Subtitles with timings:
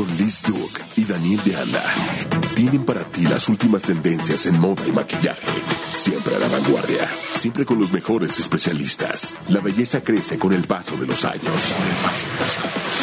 [0.00, 1.84] Con Liz Duke y Daniel de Anda.
[2.54, 5.46] Tienen para ti las últimas tendencias en moda y maquillaje.
[5.90, 7.06] Siempre a la vanguardia.
[7.36, 9.34] Siempre con los mejores especialistas.
[9.50, 11.74] La belleza crece con el paso de los años.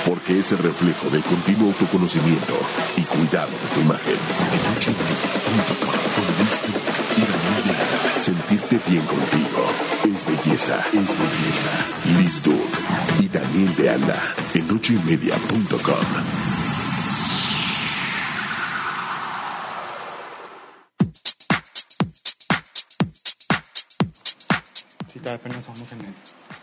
[0.08, 2.58] Porque es el reflejo del continuo autoconocimiento
[2.96, 4.18] y cuidado de tu imagen.
[8.20, 9.70] Sentirte bien contigo.
[10.04, 11.70] Es belleza, es belleza.
[12.18, 12.80] Liz Duke
[13.20, 14.36] y Daniel de Anda.
[14.56, 16.57] En ochoymedia.com.
[25.28, 26.57] Todavía apenas vamos en el...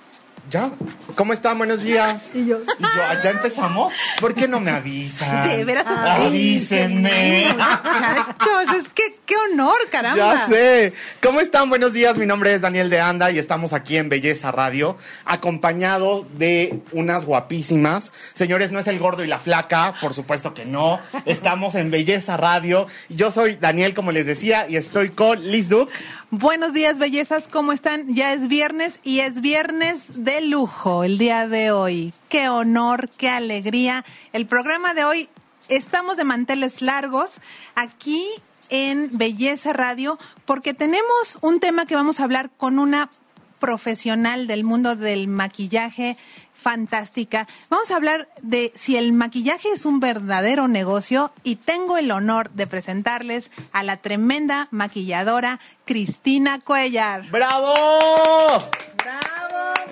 [0.51, 0.71] ¿Ya?
[1.17, 1.59] ¿Cómo están?
[1.59, 2.31] Buenos días.
[2.35, 2.59] Y yo.
[2.79, 3.23] ¿Y yo?
[3.23, 3.93] ¿Ya empezamos?
[4.21, 5.49] ¿Por qué no me avisan?
[5.49, 7.47] De veras, Avísenme.
[7.49, 10.35] Muchachos, es que qué honor, caramba.
[10.35, 10.93] Ya sé.
[11.23, 11.71] ¿Cómo están?
[11.71, 12.19] Buenos días.
[12.19, 17.25] Mi nombre es Daniel de Anda y estamos aquí en Belleza Radio, acompañado de unas
[17.25, 18.13] guapísimas.
[18.35, 21.01] Señores, no es el gordo y la flaca, por supuesto que no.
[21.25, 22.87] Estamos en Belleza Radio.
[23.09, 25.93] Yo soy Daniel, como les decía, y estoy con Liz Duke.
[26.31, 28.13] Buenos días, bellezas, ¿cómo están?
[28.13, 32.13] Ya es viernes y es viernes de lujo el día de hoy.
[32.29, 34.05] Qué honor, qué alegría.
[34.33, 35.29] El programa de hoy,
[35.69, 37.33] estamos de manteles largos
[37.75, 38.27] aquí
[38.69, 43.11] en Belleza Radio porque tenemos un tema que vamos a hablar con una
[43.59, 46.17] profesional del mundo del maquillaje
[46.53, 47.47] fantástica.
[47.69, 52.51] Vamos a hablar de si el maquillaje es un verdadero negocio y tengo el honor
[52.51, 57.31] de presentarles a la tremenda maquilladora Cristina Cuellar.
[57.31, 57.75] ¡Bravo!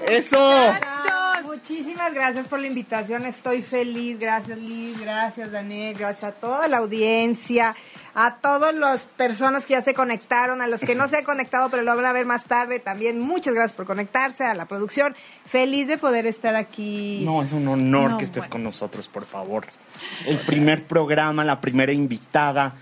[0.08, 0.38] ¡Eso!
[0.38, 1.12] muchachos!
[1.44, 6.78] Muchísimas gracias por la invitación, estoy feliz, gracias Liz, gracias Daniel, gracias a toda la
[6.78, 7.76] audiencia,
[8.14, 11.68] a todas las personas que ya se conectaron, a los que no se han conectado
[11.68, 15.14] pero lo van a ver más tarde también, muchas gracias por conectarse a la producción,
[15.44, 17.22] feliz de poder estar aquí.
[17.24, 18.52] No, es un honor No, que estés bueno.
[18.52, 19.66] con nosotros, por favor.
[20.26, 22.74] El primer programa, la primera invitada.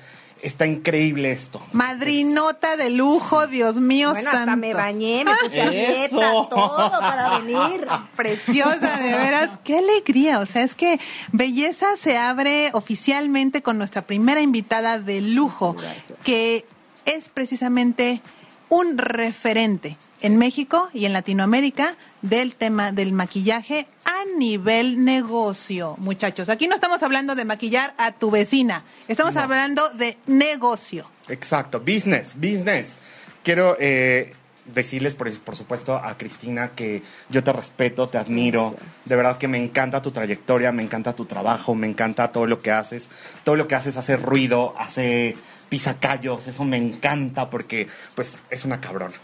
[0.43, 1.61] Está increíble esto.
[1.73, 4.39] Madrinota de lujo, Dios mío bueno, santo.
[4.39, 7.87] hasta me bañé, me puse a dieta, todo para venir.
[8.17, 10.39] Preciosa, de veras, qué alegría.
[10.39, 10.99] O sea, es que
[11.33, 16.19] Belleza se abre oficialmente con nuestra primera invitada de lujo, Gracias.
[16.25, 16.65] que
[17.05, 18.23] es precisamente
[18.69, 26.49] un referente en México y en Latinoamérica del tema del maquillaje a nivel negocio, muchachos.
[26.49, 31.11] Aquí no estamos hablando de maquillar a tu vecina, estamos hablando de negocio.
[31.29, 32.99] Exacto, business, business.
[33.43, 34.35] Quiero eh,
[34.67, 38.77] decirles, por, por supuesto, a Cristina que yo te respeto, te admiro.
[39.05, 42.61] De verdad que me encanta tu trayectoria, me encanta tu trabajo, me encanta todo lo
[42.61, 43.09] que haces.
[43.45, 45.37] Todo lo que haces hace ruido, hace
[45.69, 49.15] pisacallos, eso me encanta porque, pues, es una cabrona.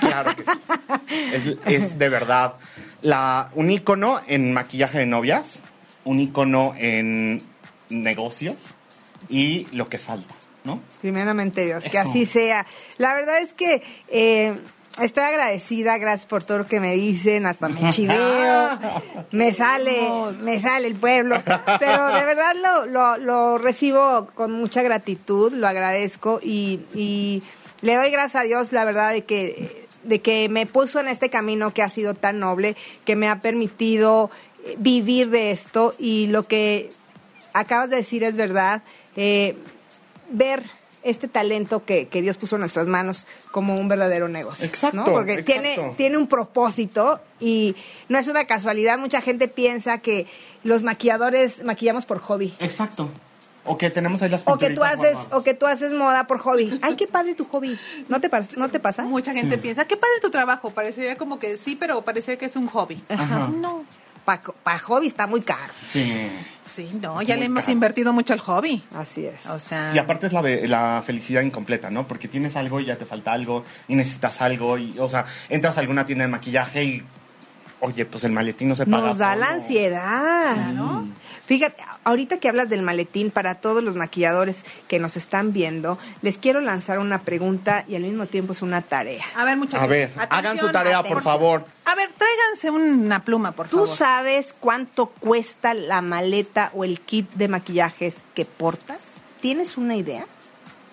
[0.00, 0.50] Claro que sí.
[1.32, 2.54] Es, es de verdad
[3.02, 5.62] la, un ícono en maquillaje de novias,
[6.04, 7.42] un ícono en
[7.88, 8.74] negocios
[9.28, 10.34] y lo que falta,
[10.64, 10.80] ¿no?
[11.00, 12.66] Primeramente Dios, que así sea.
[12.98, 14.54] La verdad es que eh,
[15.00, 18.78] estoy agradecida, gracias por todo lo que me dicen, hasta me chiveo,
[19.32, 20.08] me sale,
[20.40, 21.42] me sale el pueblo,
[21.78, 27.42] pero de verdad lo, lo, lo recibo con mucha gratitud, lo agradezco y, y
[27.82, 31.30] le doy gracias a Dios, la verdad, de que, de que me puso en este
[31.30, 34.30] camino que ha sido tan noble, que me ha permitido
[34.64, 36.90] eh, vivir de esto y lo que
[37.52, 38.82] acabas de decir es verdad.
[39.16, 39.56] Eh,
[40.30, 40.62] ver
[41.02, 44.66] este talento que, que Dios puso en nuestras manos como un verdadero negocio.
[44.66, 45.04] Exacto, ¿no?
[45.04, 45.62] Porque exacto.
[45.62, 47.76] Tiene, tiene un propósito y
[48.08, 48.98] no es una casualidad.
[48.98, 50.26] Mucha gente piensa que
[50.64, 52.54] los maquilladores maquillamos por hobby.
[52.58, 53.08] Exacto.
[53.66, 55.26] O que tenemos ahí las O que tú haces, guardadas.
[55.32, 56.78] o que tú haces moda por hobby.
[56.82, 57.78] Ay, qué padre tu hobby.
[58.08, 59.02] ¿No te, ¿no te pasa?
[59.02, 62.56] Mucha gente piensa, qué padre tu trabajo, parecería como que sí, pero parecería que es
[62.56, 63.02] un hobby.
[63.08, 63.48] Ajá.
[63.60, 63.84] No,
[64.24, 65.72] Para hobby está muy caro.
[65.86, 66.28] Sí.
[66.64, 67.72] Sí, no, ya Muy le hemos caro.
[67.72, 68.82] invertido mucho al hobby.
[68.94, 69.46] Así es.
[69.46, 72.06] O sea, Y aparte es la, de- la felicidad incompleta, ¿no?
[72.08, 75.76] Porque tienes algo y ya te falta algo y necesitas algo y, o sea, entras
[75.78, 77.02] a alguna tienda de maquillaje y,
[77.80, 79.40] oye, pues el maletín no se paga Nos da solo.
[79.46, 80.56] la ansiedad.
[80.74, 81.08] ¿no?
[81.46, 86.38] Fíjate, ahorita que hablas del maletín para todos los maquilladores que nos están viendo, les
[86.38, 89.24] quiero lanzar una pregunta y al mismo tiempo es una tarea.
[89.36, 89.84] A ver, muchachos.
[89.84, 91.64] A ver, hagan su tarea, por favor.
[91.84, 93.96] A ver, tráiganse una pluma, por ¿Tú favor.
[93.96, 99.20] sabes cuánto cuesta la maleta o el kit de maquillajes que portas?
[99.40, 100.26] ¿Tienes una idea?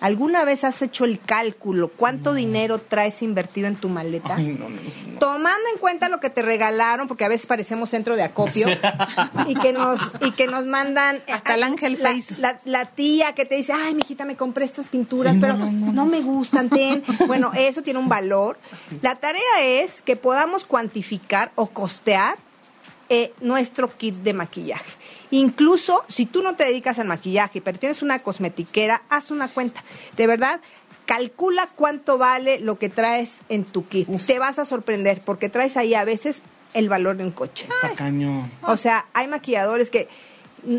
[0.00, 1.88] ¿Alguna vez has hecho el cálculo?
[1.88, 4.36] ¿Cuánto dinero traes invertido en tu maleta?
[4.36, 5.18] Ay, no, no, no.
[5.18, 8.66] Tomando en cuenta lo que te regalaron, porque a veces parecemos centro de acopio,
[9.46, 12.40] y que nos, y que nos mandan Hasta el ángel la, face.
[12.40, 15.58] La, la tía que te dice, ay, mijita, me compré estas pinturas, Ay, no, pero
[15.58, 17.02] no, no, no, me gustan, ten.
[17.26, 18.58] Bueno, eso tiene un valor.
[19.00, 22.36] La tarea es que podamos cuantificar o costear
[23.14, 24.90] eh, nuestro kit de maquillaje.
[25.30, 29.84] Incluso si tú no te dedicas al maquillaje, pero tienes una cosmetiquera, haz una cuenta.
[30.16, 30.60] De verdad,
[31.06, 34.08] calcula cuánto vale lo que traes en tu kit.
[34.26, 37.68] Te vas a sorprender porque traes ahí a veces el valor de un coche.
[37.82, 38.50] Tacaño.
[38.62, 40.08] O sea, hay maquilladores que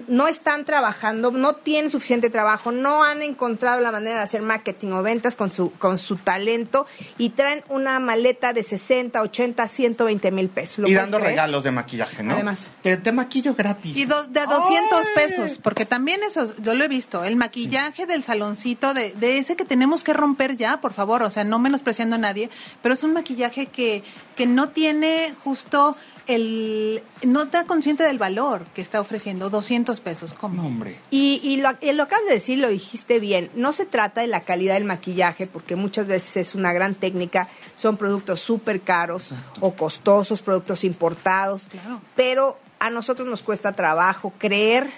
[0.08, 4.92] no están trabajando, no tienen suficiente trabajo, no han encontrado la manera de hacer marketing
[4.94, 6.88] o ventas con su, con su talento
[7.18, 10.80] y traen una maleta de 60, 80, 120 mil pesos.
[10.80, 11.32] ¿Lo Y dando creer?
[11.34, 12.34] regalos de maquillaje, ¿no?
[12.34, 12.60] Además.
[12.82, 13.96] Te, te maquillo gratis.
[13.98, 15.06] Y do- de a 200 ¡Ay!
[15.16, 19.56] pesos, porque también eso, yo lo he visto, el maquillaje del saloncito, de, de ese
[19.56, 22.50] que tenemos que romper ya, por favor, o sea, no menospreciando a nadie,
[22.82, 24.04] pero es un maquillaje que,
[24.36, 25.96] que no tiene justo
[26.28, 30.62] el, no está consciente del valor que está ofreciendo, 200 pesos, ¿cómo?
[30.62, 31.00] No, hombre.
[31.12, 33.50] Y, y lo, y lo acabas de decir, lo dijiste bien.
[33.56, 37.48] No se trata de la calidad del maquillaje, porque muchas veces es una gran técnica.
[37.76, 39.30] Son productos súper caros
[39.60, 41.68] o costosos, productos importados.
[41.70, 42.02] Claro.
[42.16, 44.90] Pero a nosotros nos cuesta trabajo creer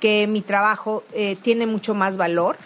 [0.00, 2.56] que mi trabajo eh, tiene mucho más valor.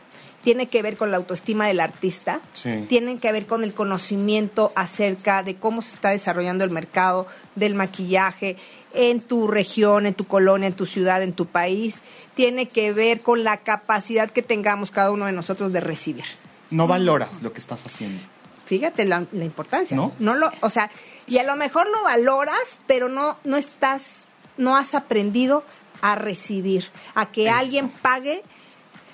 [0.42, 2.40] Tiene que ver con la autoestima del artista.
[2.52, 2.84] Sí.
[2.88, 7.74] Tienen que ver con el conocimiento acerca de cómo se está desarrollando el mercado del
[7.74, 8.56] maquillaje
[8.92, 12.02] en tu región, en tu colonia, en tu ciudad, en tu país.
[12.34, 16.24] Tiene que ver con la capacidad que tengamos cada uno de nosotros de recibir.
[16.70, 18.22] No valoras lo que estás haciendo.
[18.66, 19.96] Fíjate la, la importancia.
[19.96, 20.34] ¿No?
[20.34, 20.90] lo, o sea,
[21.26, 24.22] y a lo mejor lo valoras, pero no, no estás,
[24.56, 25.64] no has aprendido
[26.00, 27.54] a recibir, a que Eso.
[27.54, 28.42] alguien pague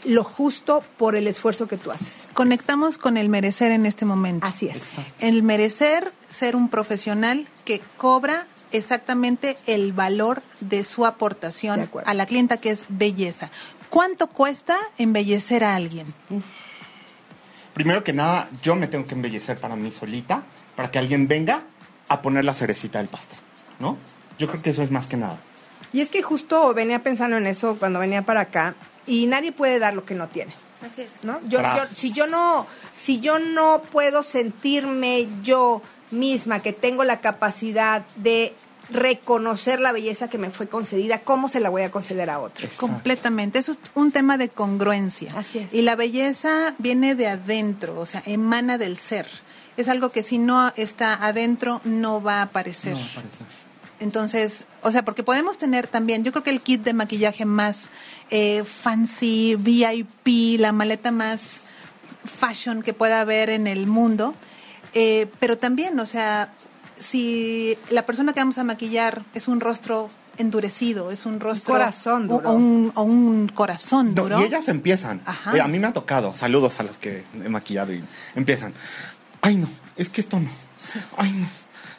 [0.04, 2.28] lo justo por el esfuerzo que tú haces.
[2.34, 4.46] Conectamos con el merecer en este momento.
[4.46, 4.84] Así es.
[5.18, 12.26] El merecer ser un profesional que cobra exactamente el valor de su aportación a la
[12.26, 13.50] clienta, que es belleza.
[13.90, 16.06] ¿Cuánto cuesta embellecer a alguien?
[17.72, 20.42] Primero que nada, yo me tengo que embellecer para mí solita,
[20.76, 21.62] para que alguien venga
[22.08, 23.38] a poner la cerecita del pastel,
[23.78, 23.96] ¿no?
[24.38, 25.40] Yo creo que eso es más que nada.
[25.92, 28.74] Y es que justo venía pensando en eso cuando venía para acá
[29.08, 30.54] y nadie puede dar lo que no tiene.
[30.86, 31.24] Así es.
[31.24, 31.40] ¿no?
[31.48, 38.04] Yo, si yo no, si yo no puedo sentirme yo misma que tengo la capacidad
[38.16, 38.54] de
[38.90, 42.64] reconocer la belleza que me fue concedida, ¿cómo se la voy a conceder a otro?
[42.64, 42.86] Exacto.
[42.86, 43.58] Completamente.
[43.58, 45.32] Eso es un tema de congruencia.
[45.36, 45.74] Así es.
[45.74, 49.26] Y la belleza viene de adentro, o sea, emana del ser.
[49.76, 52.94] Es algo que si no está adentro no va a aparecer.
[52.94, 53.44] No, parece.
[54.00, 57.88] Entonces, o sea, porque podemos tener también, yo creo que el kit de maquillaje más
[58.30, 61.64] eh, fancy, VIP, la maleta más
[62.24, 64.34] fashion que pueda haber en el mundo,
[64.94, 66.52] eh, pero también, o sea,
[66.98, 71.74] si la persona que vamos a maquillar es un rostro endurecido, es un rostro...
[71.74, 72.50] corazón o- duro.
[72.50, 74.40] O un, o un corazón No, duro.
[74.40, 75.20] y ellas empiezan.
[75.26, 75.52] Ajá.
[75.62, 76.34] A mí me ha tocado.
[76.34, 78.04] Saludos a las que he maquillado y
[78.36, 78.72] empiezan.
[79.42, 80.48] Ay, no, es que esto no.
[81.16, 81.46] Ay, no.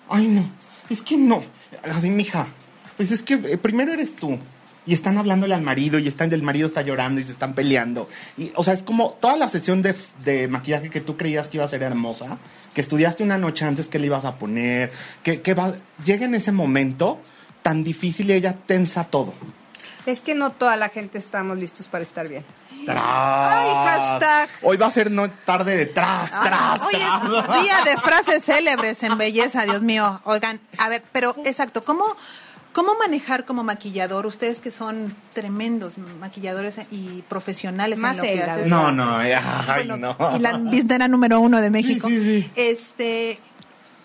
[0.10, 0.46] Ay, no.
[0.90, 1.42] Es que no.
[1.84, 2.48] Así, mija.
[2.98, 4.40] Pues es que eh, primero eres tú.
[4.86, 8.10] Y están hablándole al marido y están, el marido está llorando y se están peleando.
[8.38, 11.66] Y, o sea, es como toda la sesión de, maquillaje que tú creías que iba
[11.66, 12.40] a ser hermosa,
[12.74, 14.92] que estudiaste una noche antes que le ibas a poner,
[15.22, 15.74] que, que va,
[16.04, 17.20] llega en ese momento
[17.62, 19.34] tan difícil y ella tensa todo.
[20.06, 22.44] Es que no toda la gente estamos listos para estar bien.
[22.94, 23.54] Tras.
[23.54, 24.50] Ay, hashtag.
[24.64, 27.24] Hoy va a ser no tarde de tras, tras, Hoy tras.
[27.58, 30.22] es día de frases célebres en belleza, Dios mío.
[30.24, 32.04] Oigan, a ver, pero exacto, ¿cómo,
[32.74, 34.26] cómo manejar como maquillador?
[34.26, 38.70] Ustedes que son tremendos maquilladores y profesionales Más en lo que hacen.
[38.70, 39.34] No, no, ay,
[39.68, 40.18] Bueno, no.
[40.36, 42.08] Y la biznera número uno de México.
[42.08, 42.52] sí, sí.
[42.56, 43.40] Este,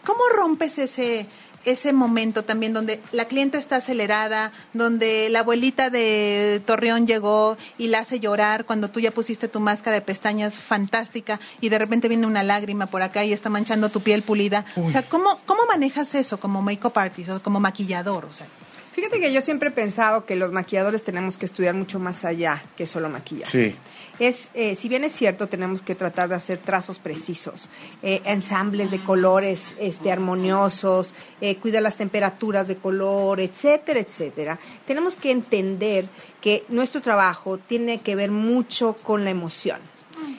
[0.04, 1.26] ¿cómo rompes ese
[1.64, 7.88] ese momento también donde la clienta está acelerada, donde la abuelita de Torreón llegó y
[7.88, 12.08] la hace llorar cuando tú ya pusiste tu máscara de pestañas fantástica y de repente
[12.08, 14.64] viene una lágrima por acá y está manchando tu piel pulida.
[14.76, 18.24] O sea, ¿cómo, ¿cómo manejas eso como make-up artist o como maquillador?
[18.24, 18.46] O sea,
[18.94, 22.62] Fíjate que yo siempre he pensado que los maquilladores tenemos que estudiar mucho más allá
[22.76, 23.48] que solo maquillar.
[23.48, 23.74] Sí.
[24.20, 27.68] Es, eh, si bien es cierto, tenemos que tratar de hacer trazos precisos,
[28.04, 34.60] eh, ensambles de colores este, armoniosos, eh, cuidar las temperaturas de color, etcétera, etcétera.
[34.86, 36.06] Tenemos que entender
[36.40, 39.80] que nuestro trabajo tiene que ver mucho con la emoción.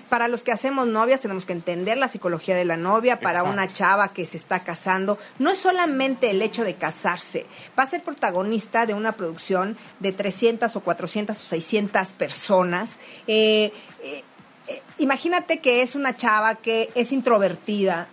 [0.10, 3.54] Para los que hacemos novias tenemos que entender la psicología de la novia, para Exacto.
[3.54, 7.46] una chava que se está casando, no es solamente el hecho de casarse,
[7.78, 12.98] va a ser protagonista de una producción de 300 o 400 o 600 personas.
[13.28, 13.72] Eh,
[14.04, 14.24] eh,
[14.68, 18.08] eh, imagínate que es una chava que es introvertida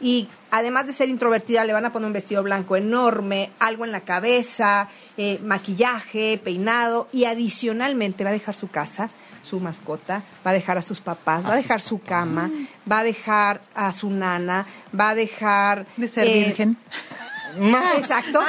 [0.00, 3.92] y además de ser introvertida le van a poner un vestido blanco enorme, algo en
[3.92, 9.10] la cabeza, eh, maquillaje, peinado y adicionalmente va a dejar su casa,
[9.46, 12.50] su mascota, va a dejar a sus papás, va a dejar su cama,
[12.90, 14.66] va a dejar a su nana,
[14.98, 15.86] va a dejar...
[15.96, 16.76] De ser eh, virgen.
[17.96, 18.40] Exacto.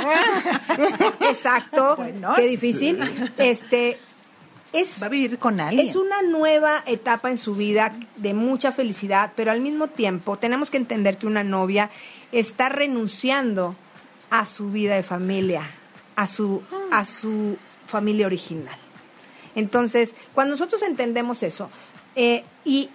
[1.21, 1.95] Exacto.
[1.97, 2.33] Bueno.
[2.35, 2.99] Qué difícil.
[3.37, 3.99] Este
[4.73, 5.87] es Va a vivir con alguien.
[5.87, 10.69] es una nueva etapa en su vida de mucha felicidad, pero al mismo tiempo tenemos
[10.69, 11.89] que entender que una novia
[12.31, 13.75] está renunciando
[14.29, 15.61] a su vida de familia,
[16.15, 18.75] a su, a su familia original.
[19.57, 21.69] Entonces, cuando nosotros entendemos eso,
[22.15, 22.89] eh, y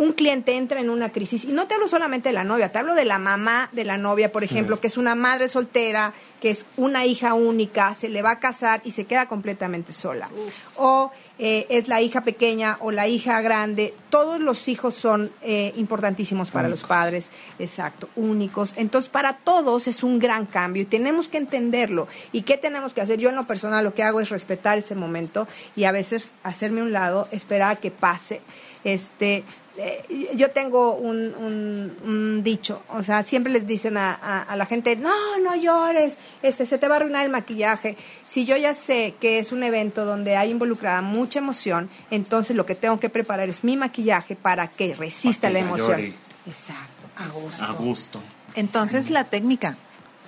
[0.00, 2.78] un cliente entra en una crisis, y no te hablo solamente de la novia, te
[2.78, 6.48] hablo de la mamá de la novia, por ejemplo, que es una madre soltera, que
[6.48, 10.30] es una hija única, se le va a casar y se queda completamente sola.
[10.76, 15.74] O eh, es la hija pequeña o la hija grande, todos los hijos son eh,
[15.76, 17.28] importantísimos para los padres,
[17.58, 18.72] exacto, únicos.
[18.76, 22.08] Entonces, para todos es un gran cambio y tenemos que entenderlo.
[22.32, 23.18] ¿Y qué tenemos que hacer?
[23.18, 26.80] Yo en lo personal lo que hago es respetar ese momento y a veces hacerme
[26.80, 28.40] un lado, esperar a que pase.
[28.82, 29.44] Este,
[29.82, 34.56] eh, yo tengo un, un- un dicho, o sea, siempre les dicen a, a- a
[34.56, 35.10] la gente, no,
[35.42, 37.96] no llores, este, se te va a arruinar el maquillaje.
[38.26, 42.66] Si yo ya sé que es un evento donde hay involucrada mucha emoción, entonces lo
[42.66, 45.88] que tengo que preparar es mi maquillaje para que resista Para que la emoción.
[46.00, 46.12] llore.
[46.46, 47.64] Exacto, a gusto.
[47.64, 48.20] A gusto.
[48.54, 49.76] Entonces la técnica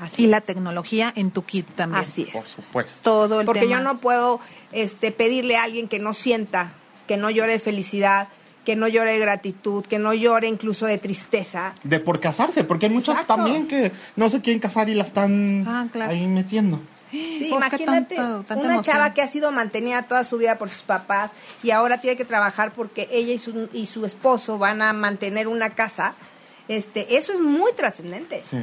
[0.00, 0.30] Así y es.
[0.30, 2.02] la tecnología en tu kit también.
[2.04, 2.50] Así Por es.
[2.50, 3.00] supuesto.
[3.02, 3.76] Todo el Porque tema.
[3.78, 4.40] yo no puedo
[4.72, 6.72] este, pedirle a alguien que no sienta,
[7.06, 8.28] que no llore de felicidad,
[8.64, 11.74] que no llore de gratitud, que no llore incluso de tristeza.
[11.82, 13.34] De por casarse, porque hay muchas Exacto.
[13.34, 16.12] también que no se quieren casar y la están Ah, claro.
[16.12, 16.80] ahí metiendo.
[17.10, 18.82] Sí, ¿Por qué imagínate tanto- una emoción?
[18.84, 22.24] chava que ha sido mantenida toda su vida por sus papás y ahora tiene que
[22.24, 26.14] trabajar porque ella y su, y su esposo van a mantener una casa.
[26.68, 28.56] Este, eso es muy trascendente, Sí,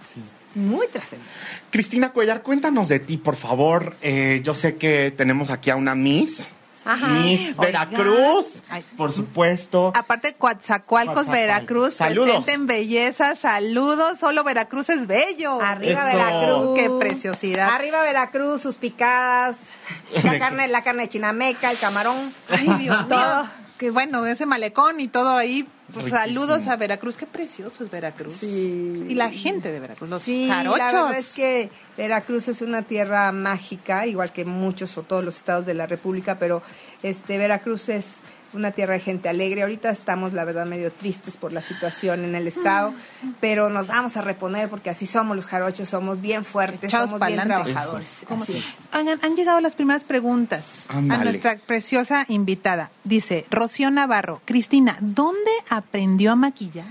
[0.00, 0.22] sí.
[0.54, 1.30] muy trascendente.
[1.70, 3.96] Cristina Cuellar, cuéntanos de ti, por favor.
[4.00, 6.46] Eh, yo sé que tenemos aquí a una Miss.
[6.84, 7.06] Ajá.
[7.06, 7.56] Miss.
[7.56, 8.62] Veracruz,
[8.96, 9.92] por supuesto.
[9.94, 11.28] Aparte, Coatzacoalcos, Coatzacoalcos.
[11.32, 12.28] Veracruz, Saludos.
[12.28, 15.60] presente en belleza, saludos, solo Veracruz es bello.
[15.60, 16.18] Arriba Eso.
[16.18, 16.78] Veracruz.
[16.78, 17.68] Qué preciosidad.
[17.70, 19.56] Arriba Veracruz, sus picadas,
[20.24, 22.16] la carne, la carne de chinameca, el camarón.
[22.48, 23.06] Ay, Dios mío.
[23.08, 23.61] Todo.
[23.82, 25.66] Que bueno, ese malecón y todo ahí.
[25.92, 28.36] Pues, saludos a Veracruz, qué precioso es Veracruz.
[28.38, 29.06] Sí.
[29.08, 30.78] Y la gente de Veracruz, los Sí, jarochos.
[30.78, 35.36] la verdad es que Veracruz es una tierra mágica, igual que muchos o todos los
[35.36, 36.62] estados de la República, pero
[37.02, 38.20] este Veracruz es
[38.54, 39.62] una tierra de gente alegre.
[39.62, 42.92] Ahorita estamos, la verdad, medio tristes por la situación en el estado,
[43.40, 47.26] pero nos vamos a reponer porque así somos los jarochos, somos bien fuertes, Echados somos
[47.28, 48.24] bien trabajadores.
[48.28, 48.64] ¿Cómo Así se- es.
[48.94, 52.90] Oigan, han llegado las primeras preguntas a nuestra preciosa invitada.
[53.04, 56.86] Dice Rocío Navarro, Cristina, ¿dónde aprendió a maquillar?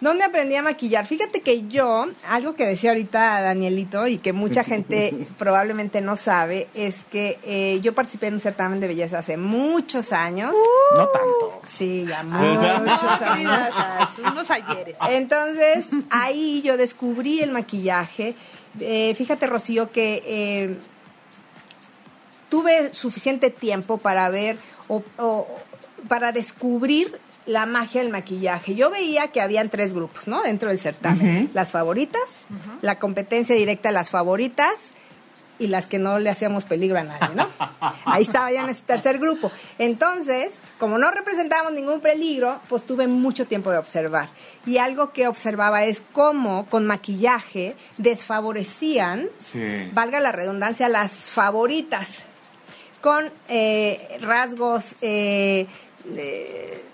[0.00, 1.06] ¿Dónde aprendí a maquillar?
[1.06, 6.68] Fíjate que yo, algo que decía ahorita Danielito y que mucha gente probablemente no sabe,
[6.74, 10.52] es que eh, yo participé en un certamen de belleza hace muchos años.
[10.96, 11.60] No tanto.
[11.66, 13.60] Sí, ya muchos años.
[14.18, 14.96] Unos ayeres.
[15.08, 18.34] Entonces, ahí yo descubrí el maquillaje.
[18.80, 20.76] Eh, fíjate, Rocío, que eh,
[22.48, 24.56] tuve suficiente tiempo para ver
[24.88, 25.46] o, o
[26.08, 28.74] para descubrir la magia del maquillaje.
[28.74, 30.42] Yo veía que habían tres grupos, ¿no?
[30.42, 31.50] Dentro del certamen.
[31.54, 32.46] Las favoritas,
[32.82, 34.90] la competencia directa las favoritas
[35.56, 37.48] y las que no le hacíamos peligro a nadie, ¿no?
[38.06, 39.52] Ahí estaba ya en ese tercer grupo.
[39.78, 44.28] Entonces, como no representábamos ningún peligro, pues tuve mucho tiempo de observar.
[44.66, 49.90] Y algo que observaba es cómo con maquillaje desfavorecían, Sí.
[49.92, 52.22] valga la redundancia, las favoritas,
[53.00, 55.66] con eh, rasgos eh,
[56.16, 56.84] eh,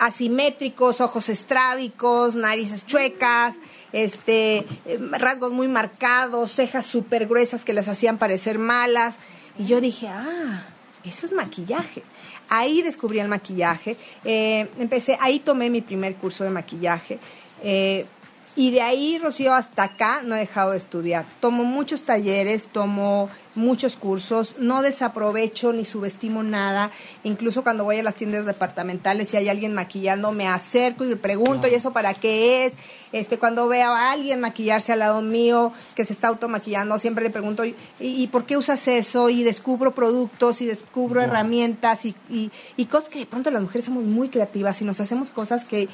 [0.00, 3.56] asimétricos, ojos estrábicos, narices chuecas,
[3.92, 9.18] este, eh, rasgos muy marcados, cejas súper gruesas que les hacían parecer malas.
[9.58, 10.64] Y yo dije, ah,
[11.04, 12.02] eso es maquillaje.
[12.48, 13.96] Ahí descubrí el maquillaje.
[14.24, 17.18] Eh, empecé, ahí tomé mi primer curso de maquillaje.
[17.62, 18.06] Eh,
[18.54, 21.26] y de ahí, Rocío, hasta acá no he dejado de estudiar.
[21.40, 26.90] Tomo muchos talleres, tomo muchos cursos, no desaprovecho ni subestimo nada.
[27.24, 31.16] Incluso cuando voy a las tiendas departamentales y hay alguien maquillando, me acerco y le
[31.16, 32.74] pregunto, ¿y eso para qué es?
[33.12, 37.30] Este, cuando veo a alguien maquillarse al lado mío que se está automaquillando, siempre le
[37.30, 39.30] pregunto, ¿y, y por qué usas eso?
[39.30, 43.86] Y descubro productos y descubro herramientas y, y, y cosas que de pronto las mujeres
[43.86, 45.88] somos muy creativas y nos hacemos cosas que,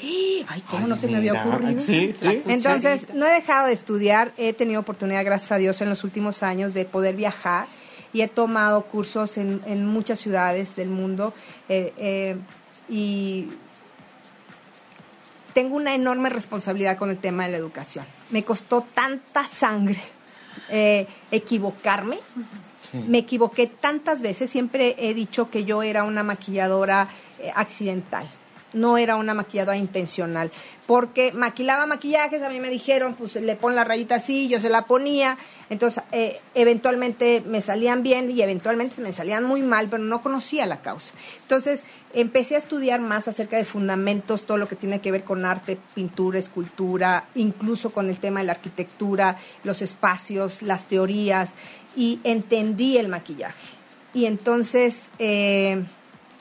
[0.48, 1.80] ¡ay, cómo Ay, no se me había ocurrido!
[1.80, 2.42] sí, sí.
[2.48, 6.42] Entonces, no he dejado de estudiar, he tenido oportunidad, gracias a Dios, en los últimos
[6.42, 7.51] años de poder viajar
[8.12, 11.34] y he tomado cursos en, en muchas ciudades del mundo.
[11.68, 12.36] eh, eh,
[12.88, 13.48] y
[15.54, 18.04] tengo una enorme responsabilidad con el tema de la educación.
[18.30, 20.00] Me costó tanta sangre
[20.70, 22.18] eh, equivocarme.
[23.06, 27.08] Me equivoqué tantas veces, siempre he dicho que yo era una maquilladora
[27.54, 28.26] accidental
[28.72, 30.50] no era una maquilladora intencional,
[30.86, 34.68] porque maquilaba maquillajes, a mí me dijeron, pues le pon la rayita así, yo se
[34.68, 35.38] la ponía,
[35.70, 40.66] entonces eh, eventualmente me salían bien y eventualmente me salían muy mal, pero no conocía
[40.66, 41.14] la causa.
[41.42, 45.44] Entonces empecé a estudiar más acerca de fundamentos, todo lo que tiene que ver con
[45.44, 51.54] arte, pintura, escultura, incluso con el tema de la arquitectura, los espacios, las teorías,
[51.96, 53.76] y entendí el maquillaje.
[54.14, 55.82] Y entonces eh,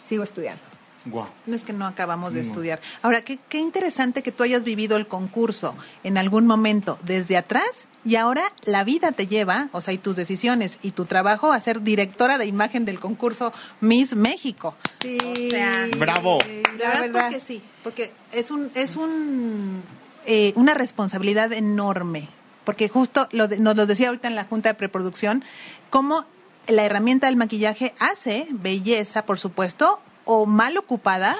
[0.03, 0.70] sigo estudiando.
[1.05, 2.79] No es que no acabamos de estudiar.
[3.01, 7.88] Ahora, qué, qué interesante que tú hayas vivido el concurso en algún momento desde atrás
[8.03, 11.60] y ahora la vida te lleva, o sea, y tus decisiones y tu trabajo a
[11.60, 14.75] ser directora de imagen del concurso Miss México.
[15.01, 15.17] Sí.
[15.98, 16.39] Bravo.
[16.79, 19.84] La, verdad, que sí, porque es un es un
[20.25, 22.27] eh, una responsabilidad enorme,
[22.63, 25.43] porque justo lo nos lo decía ahorita en la junta de preproducción,
[25.89, 26.25] cómo
[26.67, 30.00] la herramienta del maquillaje hace belleza, por supuesto,
[30.31, 31.35] o mal ocupada,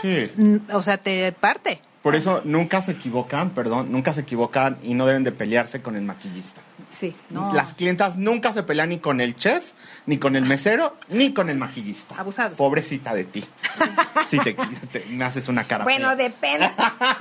[0.74, 1.82] o sea, te parte.
[2.02, 5.96] Por eso nunca se equivocan, perdón, nunca se equivocan y no deben de pelearse con
[5.96, 6.62] el maquillista.
[7.02, 7.16] Sí.
[7.32, 9.72] Las clientas nunca se pelean ni con el chef,
[10.06, 12.14] ni con el mesero, ni con el maquillista.
[12.16, 12.60] Abusados.
[12.60, 13.44] Pobrecita de ti.
[14.28, 14.56] si te,
[15.10, 15.84] me haces una cara.
[15.84, 16.70] Bueno, depende,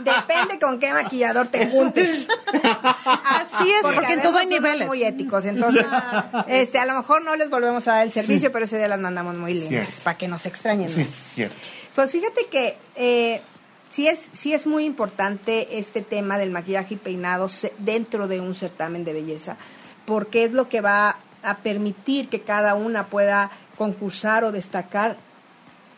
[0.01, 2.29] depende con qué maquillador te juntes.
[2.53, 4.87] Así es, porque, en todo hay niveles.
[4.87, 5.87] muy éticos, entonces,
[6.47, 9.01] este, a lo mejor no les volvemos a dar el servicio, pero ese día las
[9.01, 10.91] mandamos muy lindas, para que nos extrañen.
[10.91, 11.57] Sí, cierto.
[11.95, 13.41] Pues fíjate que eh,
[13.91, 18.55] sí es, sí es muy importante este tema del maquillaje y peinado dentro de un
[18.55, 19.57] certamen de belleza,
[20.07, 25.17] porque es lo que va a permitir que cada una pueda concursar o destacar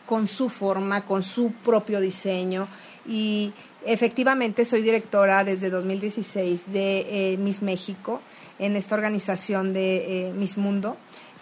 [0.05, 2.67] con su forma, con su propio diseño.
[3.05, 3.53] Y
[3.85, 8.21] efectivamente soy directora desde 2016 de eh, Miss México,
[8.59, 10.97] en esta organización de eh, Miss Mundo.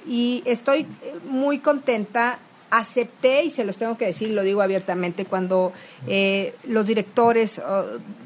[0.07, 0.87] Y estoy
[1.29, 2.39] muy contenta
[2.71, 5.73] acepté, y se los tengo que decir, lo digo abiertamente, cuando
[6.07, 7.61] eh, los directores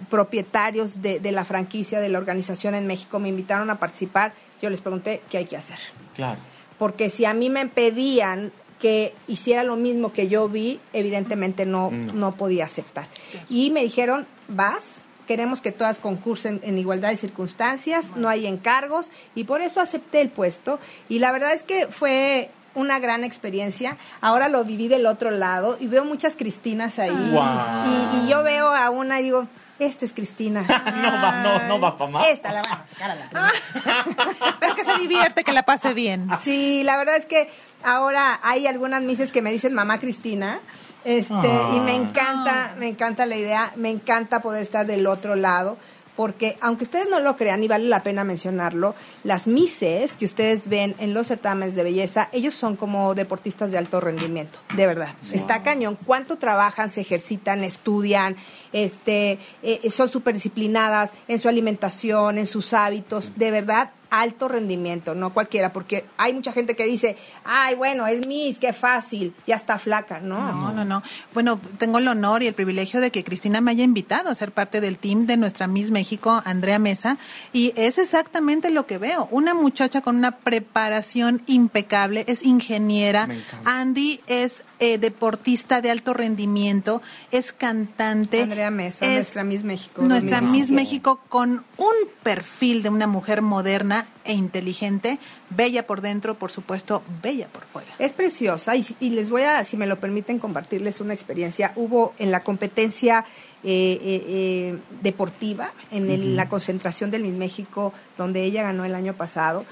[0.10, 4.82] propietarios de, la franquicia de la organización en México me invitaron a participar, yo les
[4.82, 5.80] pregunté qué hay que hacer.
[6.14, 6.40] Claro.
[6.78, 11.90] Porque si a mí me pedían que hiciera lo mismo que yo vi, evidentemente no,
[11.90, 12.36] no.
[12.36, 13.08] podía aceptar.
[13.50, 19.10] Y me dijeron, vas, queremos que todas concursen en igualdad de circunstancias, no hay encargos,
[19.34, 20.80] y por eso acepté el puesto.
[21.10, 23.98] Y la verdad es que fue una gran experiencia.
[24.22, 27.12] Ahora lo viví del otro lado y veo muchas Cristinas ahí.
[27.12, 29.48] Y, yo veo a una y digo,
[29.80, 30.62] esta es Cristina.
[30.68, 32.28] no va, no, no va para más.
[32.28, 33.30] Esta la van a sacar a la
[34.60, 36.30] Pero que se divierte, que la pase bien.
[36.42, 37.50] Sí, la verdad es que
[37.84, 40.60] ahora hay algunas mises que me dicen mamá Cristina.
[41.04, 41.34] Este,
[41.76, 45.78] y me encanta, me encanta la idea, me encanta poder estar del otro lado
[46.16, 50.68] porque aunque ustedes no lo crean y vale la pena mencionarlo, las Misses que ustedes
[50.68, 55.10] ven en los certámenes de belleza, ellos son como deportistas de alto rendimiento, de verdad.
[55.32, 55.98] Está cañón.
[56.06, 58.36] ¿Cuánto trabajan, se ejercitan, estudian,
[58.74, 63.32] este, eh, son súper disciplinadas en su alimentación, en sus hábitos?
[63.36, 68.28] De verdad, alto rendimiento, no cualquiera, porque hay mucha gente que dice, ay, bueno, es
[68.28, 70.52] Miss, qué fácil, ya está flaca, ¿no?
[70.52, 71.04] No, no, no.
[71.34, 74.52] Bueno, tengo el honor y el privilegio de que Cristina me haya invitado a ser
[74.52, 77.18] parte del team de nuestra Miss México, Andrea Mesa,
[77.54, 79.28] y es exactamente lo que veo.
[79.32, 83.28] Una muchacha con una preparación impecable, es ingeniera.
[83.66, 88.42] Andy es eh, deportista de alto rendimiento, es cantante.
[88.42, 90.02] Andrea Mesa, nuestra Miss México.
[90.02, 95.18] Nuestra Miss México con un perfil de una mujer moderna e inteligente,
[95.50, 97.88] bella por dentro, por supuesto, bella por fuera.
[98.00, 101.72] Es preciosa y, les voy a, si me lo permiten, compartirles una experiencia.
[101.76, 103.26] Hubo en la competencia
[103.64, 109.66] eh, eh, deportiva, en la concentración del Miss México, donde ella ganó el año pasado,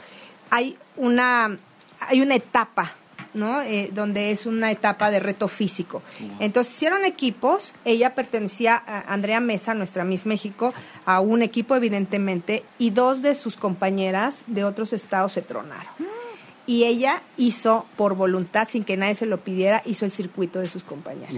[0.50, 1.58] hay una,
[2.00, 2.94] hay una etapa
[3.34, 3.62] ¿no?
[3.62, 6.02] Eh, donde es una etapa de reto físico.
[6.40, 10.74] Entonces hicieron equipos, ella pertenecía a Andrea Mesa, nuestra Miss México,
[11.06, 15.88] a un equipo evidentemente, y dos de sus compañeras de otros estados se tronaron.
[16.66, 20.70] Y ella hizo por voluntad, sin que nadie se lo pidiera, hizo el circuito de
[20.70, 21.36] sus compañeras.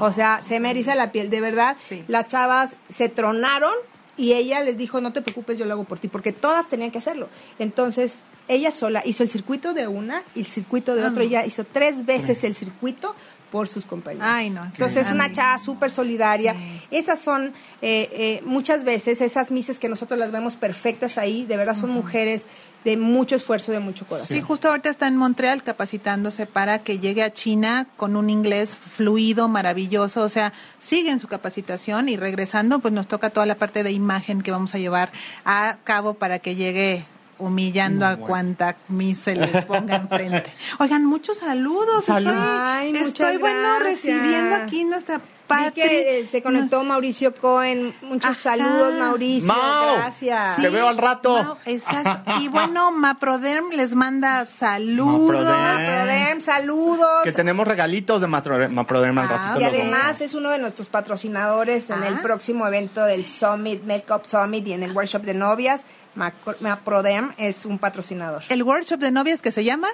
[0.00, 1.76] O sea, se me eriza la piel, de verdad.
[2.06, 3.74] Las chavas se tronaron
[4.16, 6.90] y ella les dijo, no te preocupes, yo lo hago por ti, porque todas tenían
[6.90, 7.28] que hacerlo.
[7.58, 11.22] Entonces, ella sola hizo el circuito de una y el circuito de otro.
[11.22, 11.26] Ah.
[11.26, 13.14] Ella hizo tres veces el circuito
[13.50, 14.28] por sus compañeros.
[14.28, 14.64] Ay, no.
[14.64, 16.54] Entonces es una chava súper solidaria.
[16.90, 21.56] Esas son eh, eh, muchas veces esas mises que nosotros las vemos perfectas ahí, de
[21.56, 22.44] verdad son mujeres
[22.84, 24.36] de mucho esfuerzo, de mucho corazón.
[24.36, 28.76] Sí, justo ahorita está en Montreal capacitándose para que llegue a China con un inglés
[28.76, 30.22] fluido, maravilloso.
[30.22, 33.92] O sea, sigue en su capacitación y regresando, pues nos toca toda la parte de
[33.92, 35.10] imagen que vamos a llevar
[35.44, 37.04] a cabo para que llegue
[37.38, 40.52] humillando a cuanta mis se le ponga enfrente.
[40.78, 42.04] Oigan, muchos saludos.
[42.04, 42.30] Salud.
[42.30, 45.80] Estoy, Ay, estoy bueno recibiendo aquí nuestra Patri.
[45.80, 47.94] que eh, se conectó Mauricio Cohen.
[48.02, 48.56] Muchos Ajá.
[48.56, 49.48] saludos, Mauricio.
[49.52, 49.94] Mau.
[49.96, 50.56] Gracias.
[50.56, 51.42] Te veo al rato.
[51.42, 52.32] Mau, exacto.
[52.40, 55.42] Y bueno, Maproderm les manda saludos.
[55.42, 55.86] Maproderm.
[55.86, 57.22] Prodem, saludos.
[57.24, 59.60] Que tenemos regalitos de Maproderma al Ah, ratito.
[59.60, 62.20] Y además es uno de nuestros patrocinadores en el Ah.
[62.22, 65.84] próximo evento del Summit, Makeup Summit y en el workshop de novias.
[66.18, 68.42] Macro- Maprodem es un patrocinador.
[68.48, 69.88] El workshop de novias que se llama.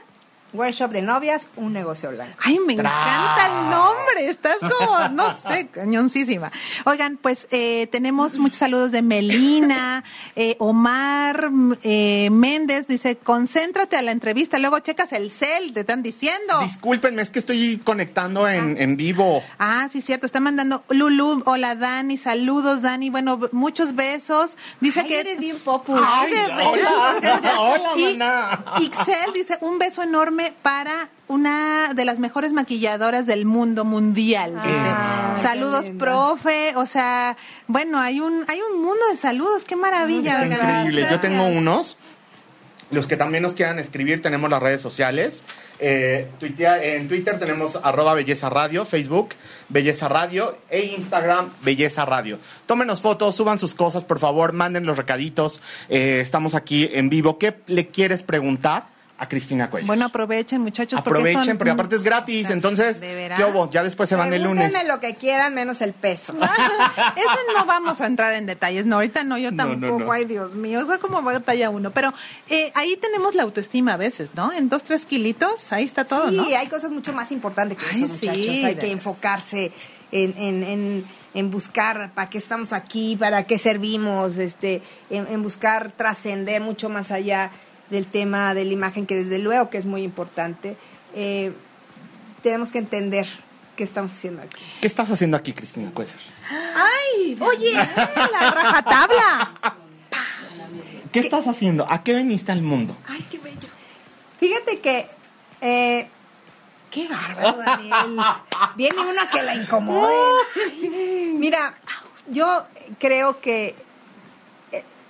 [0.54, 2.32] Workshop de novias, un negocio blanco.
[2.42, 2.92] Ay, me Tras.
[2.92, 4.30] encanta el nombre.
[4.30, 6.50] Estás como, no sé, cañoncísima.
[6.84, 10.04] Oigan, pues eh, tenemos muchos saludos de Melina,
[10.36, 11.50] eh, Omar
[11.82, 16.60] eh, Méndez dice, concéntrate a la entrevista, luego checas el cel, te están diciendo.
[16.62, 19.42] Discúlpenme, es que estoy conectando en, en vivo.
[19.58, 20.26] Ah, sí, cierto.
[20.26, 21.42] Está mandando Lulu.
[21.46, 22.16] Hola, Dani.
[22.16, 23.10] Saludos, Dani.
[23.10, 24.56] Bueno, muchos besos.
[24.80, 25.20] Dice Ay, que.
[25.20, 25.96] eres bien popu.
[25.96, 27.42] Ay, de hola.
[27.58, 28.64] Hola, Y maná.
[28.80, 34.52] Ixel dice un beso enorme para una de las mejores maquilladoras del mundo mundial.
[34.54, 34.68] Dice.
[34.68, 36.74] Ah, saludos, profe.
[36.76, 39.64] O sea, bueno, hay un hay un mundo de saludos.
[39.64, 40.42] Qué maravilla.
[40.44, 41.06] Está increíble.
[41.10, 41.96] Yo tengo unos.
[42.90, 45.42] Los que también nos quieran escribir, tenemos las redes sociales.
[45.80, 49.30] Eh, tuitea- en Twitter tenemos arroba belleza radio, Facebook
[49.68, 52.38] belleza radio e Instagram belleza radio.
[52.66, 55.60] Tómenos fotos, suban sus cosas, por favor, manden los recaditos.
[55.88, 57.38] Eh, estamos aquí en vivo.
[57.38, 59.86] ¿Qué le quieres preguntar a Cristina Cuello?
[59.86, 61.00] Bueno, aprovechen, muchachos.
[61.02, 62.50] porque Aprovechen, esto- porque aparte es gratis.
[62.50, 63.00] Entonces.
[63.00, 63.70] ¿qué hubo?
[63.70, 64.72] Ya después se van el lunes.
[64.86, 66.34] Lo que quieran, menos el peso.
[67.16, 68.86] Eso no vamos a entrar en detalles.
[68.86, 70.04] No, ahorita no, yo No, no, tampoco.
[70.04, 70.12] no.
[70.12, 70.80] Ay, Dios mío.
[70.82, 71.90] O sea, como va a talla uno.
[71.92, 72.12] Pero
[72.48, 74.52] eh, ahí tenemos la autoestima a veces, ¿no?
[74.52, 76.44] En dos, tres kilitos, ahí está todo, sí, ¿no?
[76.44, 78.48] hay cosas mucho más importantes que Ay, eso, sí, muchachos.
[78.64, 79.72] Hay de- que enfocarse
[80.12, 85.42] en, en, en, en buscar para qué estamos aquí, para qué servimos, este, en, en
[85.42, 87.50] buscar trascender mucho más allá
[87.90, 90.76] del tema de la imagen, que desde luego que es muy importante.
[91.14, 91.52] Eh,
[92.42, 93.26] tenemos que entender
[93.76, 94.62] qué estamos haciendo aquí.
[94.80, 96.16] ¿Qué estás haciendo aquí, Cristina Cuellar?
[96.50, 97.36] ¡Ay!
[97.40, 99.52] Oye, la rajatabla.
[101.12, 101.86] ¿Qué estás haciendo?
[101.90, 102.96] ¿A qué viniste al mundo?
[103.06, 103.68] ¡Ay, qué bello!
[104.40, 105.08] Fíjate que...
[105.60, 106.08] eh,
[106.90, 108.20] Qué bárbaro, Daniel.
[108.76, 110.14] Viene uno que la incomode.
[111.34, 111.74] Mira,
[112.28, 112.64] yo
[113.00, 113.74] creo que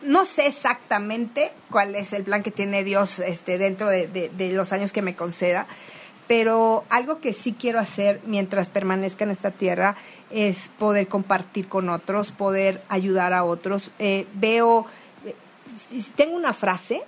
[0.04, 4.92] no sé exactamente cuál es el plan que tiene Dios este, dentro de, los años
[4.92, 5.66] que me conceda,
[6.26, 9.96] pero algo que sí quiero hacer mientras permanezca en esta tierra
[10.30, 13.90] es poder compartir con otros, poder ayudar a otros.
[13.98, 14.86] Eh, veo,
[15.24, 15.34] eh,
[16.14, 17.02] tengo una frase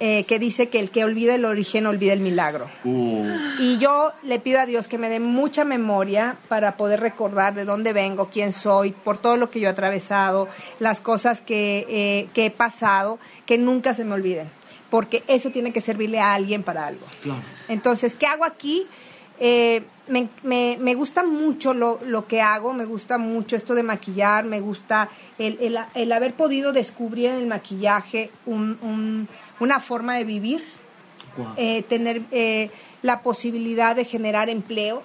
[0.00, 2.70] eh, que dice que el que olvida el origen olvida el milagro.
[2.84, 7.64] Y yo le pido a Dios que me dé mucha memoria para poder recordar de
[7.64, 12.28] dónde vengo, quién soy, por todo lo que yo he atravesado, las cosas que, eh,
[12.32, 14.48] que he pasado, que nunca se me olviden.
[14.88, 17.04] Porque eso tiene que servirle a alguien para algo.
[17.68, 18.86] Entonces, ¿qué hago aquí?
[19.40, 23.82] Eh, me, me- me gusta mucho lo, lo que hago, me gusta mucho esto de
[23.82, 29.28] maquillar, me gusta el, el- el haber podido descubrir en el maquillaje un- un-
[29.60, 30.64] una forma de vivir
[31.56, 32.70] eh, tener eh,
[33.02, 35.02] la posibilidad de generar empleo,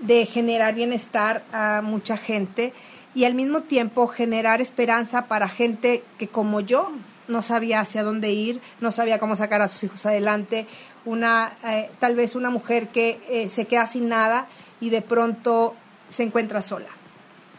[0.00, 2.72] de generar bienestar a mucha gente
[3.14, 6.90] y al mismo tiempo generar esperanza para gente que como yo
[7.30, 10.66] no sabía hacia dónde ir, no sabía cómo sacar a sus hijos adelante,
[11.04, 14.48] una eh, tal vez una mujer que eh, se queda sin nada
[14.80, 15.74] y de pronto
[16.10, 16.88] se encuentra sola.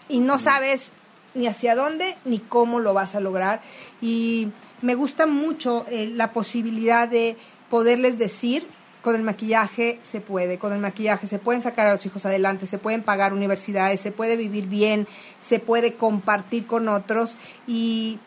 [0.10, 0.91] Y no sabes
[1.34, 3.62] ni hacia dónde ni cómo lo vas a lograr.
[4.01, 4.49] Y
[4.81, 7.38] me gusta mucho eh, la posibilidad de
[7.69, 8.67] poderles decir,
[9.01, 12.67] con el maquillaje se puede, con el maquillaje se pueden sacar a los hijos adelante,
[12.67, 15.07] se pueden pagar universidades, se puede vivir bien,
[15.39, 18.19] se puede compartir con otros y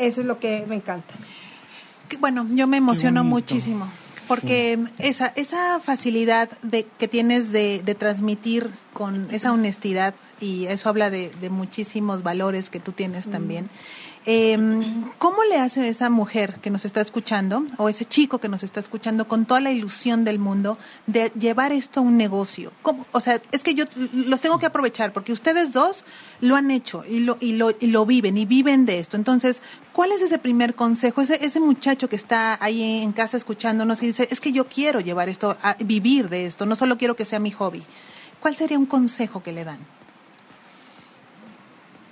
[0.00, 1.14] eso es lo que me encanta.
[2.18, 3.88] Bueno, yo me emociono muchísimo.
[4.26, 10.88] Porque esa, esa facilidad de, que tienes de, de transmitir con esa honestidad, y eso
[10.88, 13.68] habla de, de muchísimos valores que tú tienes también.
[14.26, 14.58] Eh,
[15.18, 18.78] ¿Cómo le hace esa mujer que nos está escuchando, o ese chico que nos está
[18.78, 22.72] escuchando, con toda la ilusión del mundo, de llevar esto a un negocio?
[23.12, 26.04] O sea, es que yo los tengo que aprovechar, porque ustedes dos
[26.40, 29.16] lo han hecho y lo, y lo, y lo viven, y viven de esto.
[29.16, 31.22] Entonces, ¿cuál es ese primer consejo?
[31.22, 35.00] Ese, ese muchacho que está ahí en casa escuchándonos y dice, es que yo quiero
[35.00, 37.82] llevar esto, a vivir de esto, no solo quiero que sea mi hobby.
[38.40, 39.78] ¿cuál sería un consejo que le dan?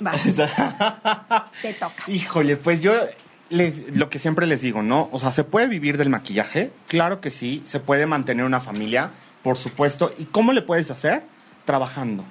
[0.00, 0.22] Vas.
[1.62, 2.04] Te toca.
[2.06, 2.92] Híjole, pues yo
[3.50, 5.08] les, lo que siempre les digo, ¿no?
[5.12, 6.70] O sea, ¿se puede vivir del maquillaje?
[6.86, 7.62] Claro que sí.
[7.64, 9.10] ¿Se puede mantener una familia?
[9.42, 10.12] Por supuesto.
[10.18, 11.22] ¿Y cómo le puedes hacer?
[11.64, 12.24] Trabajando.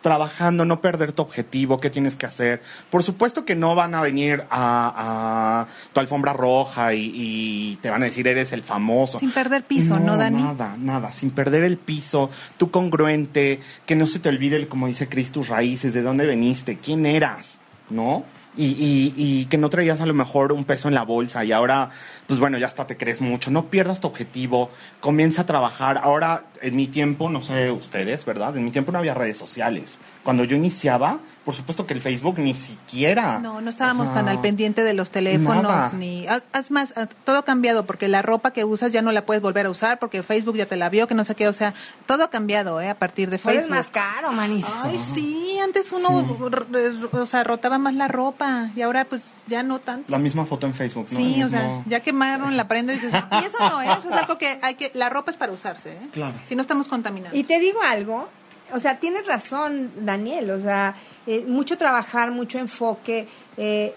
[0.00, 2.62] Trabajando, no perder tu objetivo, qué tienes que hacer.
[2.90, 7.90] Por supuesto que no van a venir a, a tu alfombra roja y, y te
[7.90, 9.18] van a decir eres el famoso.
[9.18, 10.42] Sin perder piso, ¿no, Dani?
[10.42, 14.86] Nada, nada, sin perder el piso, tú congruente, que no se te olvide, el, como
[14.86, 17.58] dice Cris, tus raíces, de dónde veniste, quién eras,
[17.90, 18.24] ¿no?
[18.56, 21.90] Y, que no traías a lo mejor un peso en la bolsa y ahora,
[22.26, 23.50] pues bueno, ya hasta te crees mucho.
[23.50, 25.98] No pierdas tu objetivo, comienza a trabajar.
[26.02, 28.56] Ahora, en mi tiempo, no sé ustedes, ¿verdad?
[28.56, 30.00] En mi tiempo no había redes sociales.
[30.22, 33.40] Cuando yo iniciaba, por supuesto que el Facebook ni siquiera.
[33.40, 35.90] No, no estábamos O sea, tan al pendiente de los teléfonos nada.
[35.98, 39.26] ni haz- haz más, todo ha cambiado porque la ropa que usas ya no la
[39.26, 41.52] puedes volver a usar porque Facebook ya te la vio, que no sé qué, o
[41.52, 41.74] sea,
[42.06, 43.76] todo ha cambiado, eh, a partir de Pues es Facebook.
[43.78, 44.64] más caro, manis.
[44.84, 49.64] Ay, sí, antes uno r- o sea, rotaba más la ropa y ahora pues ya
[49.64, 50.04] no tanto.
[50.12, 51.16] La misma foto en Facebook, ¿no?
[51.16, 53.88] Sí, o sea, ya quemaron la prenda y dices, y eso no, ¿eh?
[53.98, 56.08] Eso es algo que hay que, la ropa es para usarse, ¿eh?
[56.12, 56.34] Claro.
[56.44, 57.36] Si no estamos contaminados.
[57.36, 58.28] Y te digo algo,
[58.72, 60.94] o sea, tienes razón, Daniel, o sea,
[61.26, 63.26] eh, mucho trabajar, mucho enfoque.
[63.56, 63.94] eh,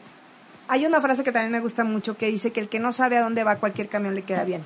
[0.67, 3.17] hay una frase que también me gusta mucho que dice que el que no sabe
[3.17, 4.63] a dónde va, cualquier camión le queda bien.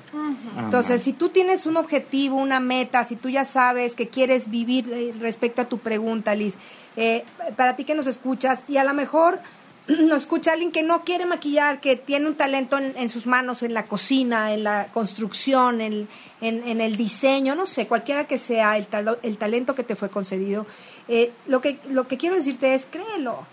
[0.56, 4.90] Entonces, si tú tienes un objetivo, una meta, si tú ya sabes que quieres vivir
[4.92, 6.56] eh, respecto a tu pregunta, Liz,
[6.96, 7.24] eh,
[7.56, 9.40] para ti que nos escuchas, y a lo mejor
[10.00, 13.74] nos escucha alguien que no quiere maquillar, que tiene un talento en, sus manos, en
[13.74, 16.08] la cocina, en la construcción, en,
[16.40, 18.86] en- el diseño, no sé, cualquiera que sea el,
[19.22, 20.66] el talento que te fue concedido,
[21.08, 23.46] eh, lo, que, lo que quiero decirte es créelo,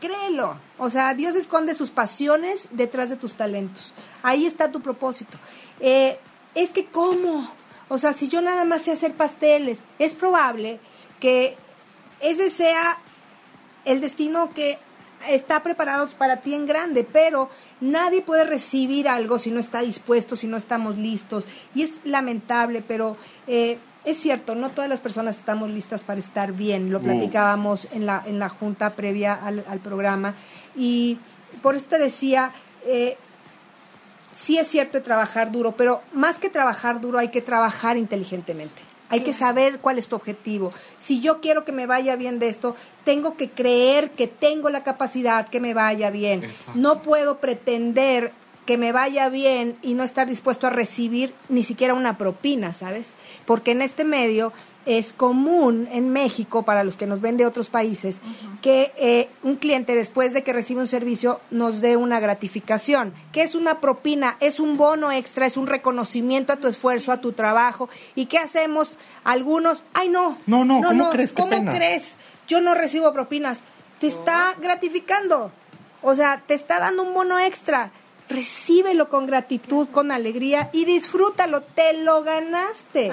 [0.00, 0.58] créelo.
[0.78, 3.92] O sea, Dios esconde sus pasiones detrás de tus talentos.
[4.22, 5.38] Ahí está tu propósito.
[5.80, 6.18] Eh,
[6.54, 7.50] es que cómo,
[7.88, 10.80] o sea, si yo nada más sé hacer pasteles, es probable
[11.20, 11.56] que
[12.20, 12.98] ese sea
[13.84, 14.78] el destino que
[15.28, 17.50] está preparado para ti en grande, pero
[17.80, 21.46] nadie puede recibir algo si no está dispuesto, si no estamos listos.
[21.74, 26.52] Y es lamentable, pero eh, es cierto, no todas las personas estamos listas para estar
[26.52, 26.90] bien.
[26.90, 30.34] Lo platicábamos en la, en la junta previa al, al programa.
[30.76, 31.18] Y
[31.62, 32.52] por eso te decía,
[32.86, 33.16] eh,
[34.32, 38.95] sí es cierto de trabajar duro, pero más que trabajar duro hay que trabajar inteligentemente.
[39.08, 40.72] Hay que saber cuál es tu objetivo.
[40.98, 44.82] Si yo quiero que me vaya bien de esto, tengo que creer que tengo la
[44.82, 46.42] capacidad que me vaya bien.
[46.42, 46.72] Exacto.
[46.74, 48.32] No puedo pretender
[48.66, 53.12] que me vaya bien y no estar dispuesto a recibir ni siquiera una propina, ¿sabes?
[53.46, 54.52] Porque en este medio
[54.86, 58.20] es común en México, para los que nos ven de otros países,
[58.62, 63.12] que eh, un cliente después de que recibe un servicio nos dé una gratificación.
[63.32, 64.36] ¿Qué es una propina?
[64.40, 67.88] Es un bono extra, es un reconocimiento a tu esfuerzo, a tu trabajo.
[68.14, 68.96] ¿Y qué hacemos?
[69.24, 71.32] Algunos, ay no, No, no, ¿cómo crees?
[71.32, 71.74] Qué ¿Cómo pena.
[71.74, 72.14] crees?
[72.46, 73.62] Yo no recibo propinas.
[73.98, 75.50] Te está gratificando.
[76.02, 77.90] O sea, te está dando un bono extra.
[78.28, 81.60] Recíbelo con gratitud, con alegría y disfrútalo.
[81.62, 83.12] Te lo ganaste.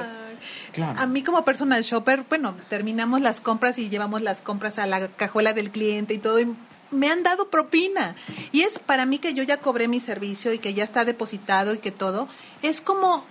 [0.71, 0.99] Claro.
[0.99, 5.07] A mí como personal shopper, bueno, terminamos las compras y llevamos las compras a la
[5.07, 6.39] cajuela del cliente y todo.
[6.39, 6.55] Y
[6.93, 8.15] me han dado propina.
[8.51, 11.73] Y es para mí que yo ya cobré mi servicio y que ya está depositado
[11.73, 12.27] y que todo.
[12.61, 13.25] Es como,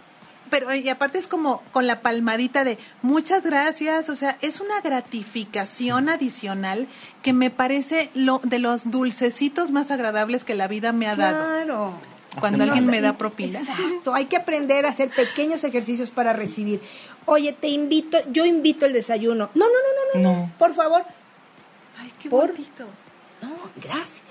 [0.51, 4.09] pero y aparte es como con la palmadita de muchas gracias.
[4.09, 6.88] O sea, es una gratificación adicional
[7.22, 11.44] que me parece lo de los dulcecitos más agradables que la vida me ha dado.
[11.44, 12.12] Claro.
[12.40, 13.61] Cuando alguien me da propina.
[13.61, 16.81] Exacto, hay que aprender a hacer pequeños ejercicios para recibir.
[17.27, 19.51] Oye, te invito, yo invito el desayuno.
[19.55, 20.40] No, no, no, no, no, no.
[20.47, 20.53] No.
[20.59, 21.05] por favor.
[21.99, 22.85] Ay, qué Por- bonito.
[23.42, 23.51] No,
[23.83, 24.23] gracias.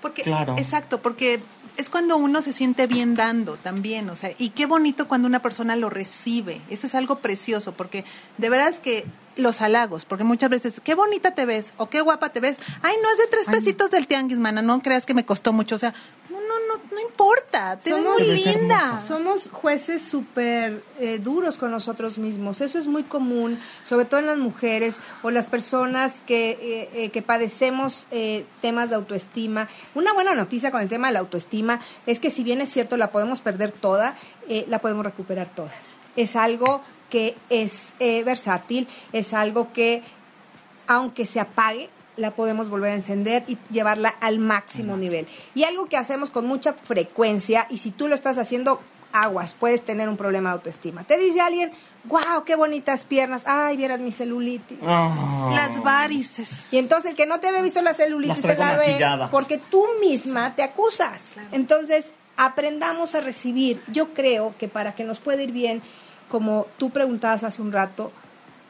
[0.00, 0.56] Porque, Claro.
[0.58, 1.40] exacto, porque
[1.76, 5.40] es cuando uno se siente bien dando también, o sea, y qué bonito cuando una
[5.42, 6.60] persona lo recibe.
[6.70, 8.04] Eso es algo precioso, porque
[8.38, 9.04] de veras que
[9.36, 12.58] los halagos, porque muchas veces, qué bonita te ves, o qué guapa te ves.
[12.82, 15.76] Ay, no es de tres pesitos del tianguis, mana, no creas que me costó mucho.
[15.76, 15.94] O sea,
[16.28, 18.76] no, no, no, no importa, te ves Somos- muy ves linda.
[18.84, 19.06] hermosa.
[19.06, 22.60] Somos jueces súper eh, duros con nosotros mismos.
[22.60, 27.10] Eso es muy común, sobre todo en las mujeres o las personas que, eh, eh,
[27.10, 29.68] que padecemos eh, temas de autoestima.
[29.94, 32.96] Una buena noticia con el tema de la autoestima es que si bien es cierto
[32.96, 34.14] la podemos perder toda,
[34.48, 35.70] eh, la podemos recuperar toda.
[36.16, 40.02] Es algo que es eh, versátil, es algo que
[40.86, 45.26] aunque se apague, la podemos volver a encender y llevarla al máximo nivel.
[45.54, 48.80] Y algo que hacemos con mucha frecuencia, y si tú lo estás haciendo,
[49.12, 51.04] aguas, puedes tener un problema de autoestima.
[51.04, 51.70] Te dice alguien,
[52.04, 54.78] wow, qué bonitas piernas, ay, vieras mi celulitis.
[54.82, 55.50] Ah.
[55.54, 56.72] Las varices.
[56.72, 59.58] Y entonces el que no te había visto la celulitis Las te la ve porque
[59.58, 61.34] tú misma te acusas.
[61.52, 63.82] Entonces, aprendamos a recibir.
[63.88, 65.82] Yo creo que para que nos pueda ir bien,
[66.32, 68.10] como tú preguntabas hace un rato,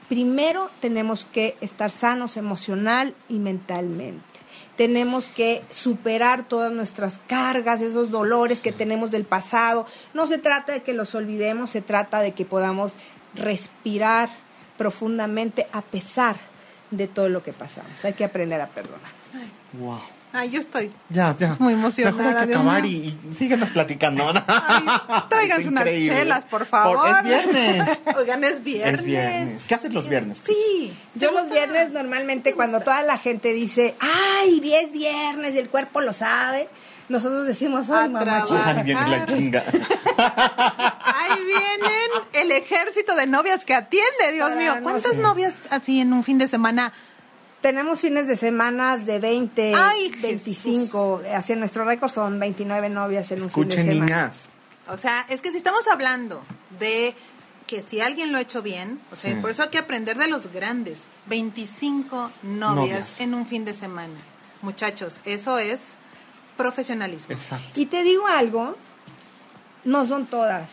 [0.09, 4.21] primero tenemos que estar sanos emocional y mentalmente.
[4.77, 9.87] Tenemos que superar todas nuestras cargas, esos dolores que tenemos del pasado.
[10.13, 12.95] No se trata de que los olvidemos, se trata de que podamos
[13.37, 14.29] respirar
[14.77, 16.35] profundamente a pesar
[16.91, 18.05] de todo lo que pasamos.
[18.05, 19.13] Hay que aprender a perdonar.
[19.75, 20.01] Wow.
[20.35, 21.57] Ay, yo estoy Ya, ya.
[21.59, 22.17] muy emocionada.
[22.17, 22.89] Mejor hay que acabar y,
[23.31, 24.33] y síguenos platicando.
[24.47, 24.85] Ay,
[25.29, 27.07] tráiganse unas chelas, por favor.
[27.19, 28.01] es viernes.
[28.17, 29.01] Oigan, es viernes.
[29.01, 29.65] Es viernes.
[29.65, 30.39] ¿Qué haces los viernes?
[30.45, 30.97] Sí.
[31.15, 31.55] Yo ¿te los gusta?
[31.57, 36.69] viernes normalmente cuando toda la gente dice, ay, es viernes y el cuerpo lo sabe,
[37.11, 38.77] nosotros decimos, ay, A mamá trabajar.
[38.79, 39.63] Ay, viene la chinga.
[40.17, 44.75] Ahí vienen el ejército de novias que atiende, Dios Para mío.
[44.77, 45.17] no ¿Cuántas sé.
[45.19, 46.93] novias así en un fin de semana?
[47.63, 53.43] Tenemos fines de semana de 20, Ay, 25, hacia nuestro récord son 29 novias en
[53.43, 53.93] un fin de semana.
[54.05, 54.49] niñas.
[54.89, 56.43] O sea, es que si estamos hablando
[56.81, 57.15] de
[57.69, 59.37] que si alguien lo ha hecho bien, o sea, Sí.
[59.41, 61.07] por eso hay que aprender de los grandes.
[61.27, 63.21] 25 novias, Novias.
[63.21, 64.19] en un fin de semana.
[64.61, 65.95] Muchachos, eso es
[66.57, 67.33] profesionalismo.
[67.35, 67.81] Exacto.
[67.81, 68.77] Y te digo algo,
[69.85, 70.69] no son todas.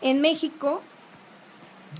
[0.00, 0.80] En México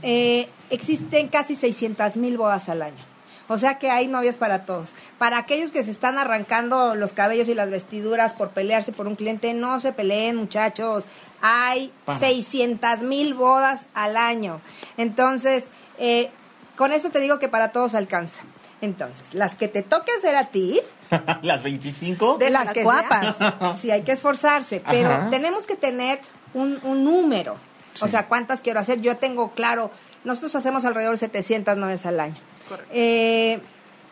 [0.02, 3.09] eh, existen casi 600 mil bodas al año.
[3.52, 4.90] O sea que hay novias para todos.
[5.18, 9.16] Para aquellos que se están arrancando los cabellos y las vestiduras por pelearse por un
[9.16, 11.02] cliente, no se peleen muchachos.
[11.42, 12.16] Hay Para.
[12.20, 14.60] 600 mil bodas al año.
[14.96, 15.66] Entonces,
[15.98, 16.30] eh,
[16.76, 18.44] con eso te digo que para todos alcanza.
[18.82, 20.80] Entonces, las que te toque hacer a ti,
[21.42, 22.38] Las 25.
[22.38, 23.36] De las las que guapas.
[23.80, 25.30] Sí, hay que esforzarse, pero Ajá.
[25.30, 26.20] tenemos que tener
[26.54, 27.56] un, un número.
[28.00, 29.00] O sea, ¿cuántas quiero hacer?
[29.00, 29.90] Yo tengo claro,
[30.22, 32.36] nosotros hacemos alrededor de 700 novias al año.
[32.70, 32.90] Correcto.
[32.94, 33.60] Eh,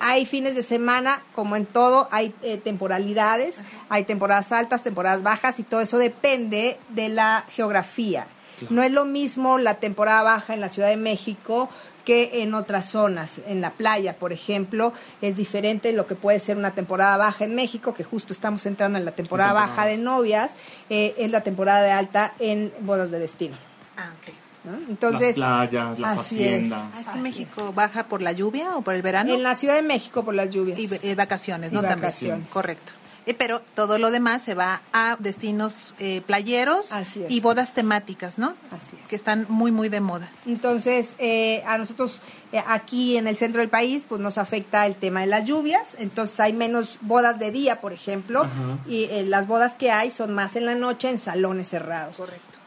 [0.00, 5.58] hay fines de semana, como en todo, hay eh, temporalidades, hay temporadas altas, temporadas bajas
[5.58, 8.26] y todo eso depende de la geografía.
[8.70, 11.68] No es lo mismo la temporada baja en la Ciudad de México
[12.04, 13.34] que en otras zonas.
[13.46, 14.92] En la playa, por ejemplo,
[15.22, 18.98] es diferente lo que puede ser una temporada baja en México, que justo estamos entrando
[18.98, 19.76] en la temporada Temporada.
[19.76, 20.52] baja de novias,
[20.90, 23.56] eh, es la temporada de alta en bodas de destino.
[23.96, 24.34] Ah, ok.
[24.64, 24.76] ¿No?
[24.88, 26.48] Entonces, las playas, las así es.
[26.50, 26.80] haciendas.
[26.94, 29.56] Ah, es que Así México baja por la lluvia o por el verano en la
[29.56, 30.78] Ciudad de México por las lluvias.
[30.78, 31.80] y, eh, vacaciones, Y ¿no?
[31.82, 32.00] También.
[32.00, 32.48] vacaciones.
[32.50, 32.92] Correcto.
[33.26, 37.30] Eh, pero todo lo demás se va a destinos eh, playeros Así es.
[37.30, 38.54] y bodas temáticas, ¿no?
[38.70, 39.06] Así es.
[39.10, 40.30] Que están muy, muy de moda.
[40.46, 44.94] Entonces, eh, a nosotros eh, aquí en el centro del país, pues nos afecta el
[44.96, 45.88] tema de las lluvias.
[45.98, 48.46] Entonces, hay menos bodas de día, por ejemplo,
[48.86, 52.16] y eh, las bodas que hay son más en la noche en salones cerrados.
[52.16, 52.57] Correcto.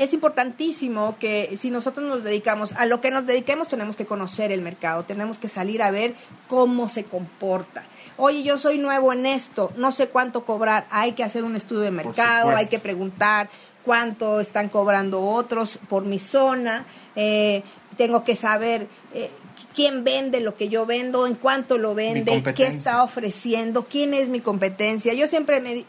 [0.00, 4.50] Es importantísimo que si nosotros nos dedicamos a lo que nos dediquemos, tenemos que conocer
[4.50, 6.14] el mercado, tenemos que salir a ver
[6.48, 7.82] cómo se comporta.
[8.16, 10.86] Oye, yo soy nuevo en esto, no sé cuánto cobrar.
[10.90, 13.50] Hay que hacer un estudio de mercado, hay que preguntar
[13.84, 16.86] cuánto están cobrando otros por mi zona.
[17.14, 17.62] eh,
[17.98, 19.28] tengo que saber eh,
[19.74, 24.30] quién vende lo que yo vendo, en cuánto lo vende, qué está ofreciendo, quién es
[24.30, 25.12] mi competencia.
[25.12, 25.84] Yo siempre me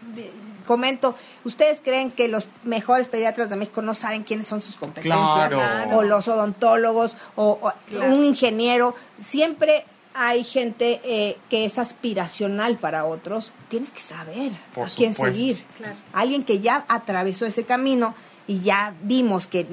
[0.72, 5.50] comento, ¿ustedes creen que los mejores pediatras de México no saben quiénes son sus competencias?
[5.50, 5.98] Claro.
[5.98, 8.14] O los odontólogos, o, o Claro.
[8.14, 8.96] un ingeniero.
[9.20, 13.52] Siempre hay gente eh, que es aspiracional para otros.
[13.70, 15.38] Tienes que saber Por a quién supuesto.
[15.38, 15.66] seguir.
[15.78, 15.96] Claro.
[16.14, 18.14] Alguien que ya atravesó ese camino
[18.48, 19.66] y ya vimos que,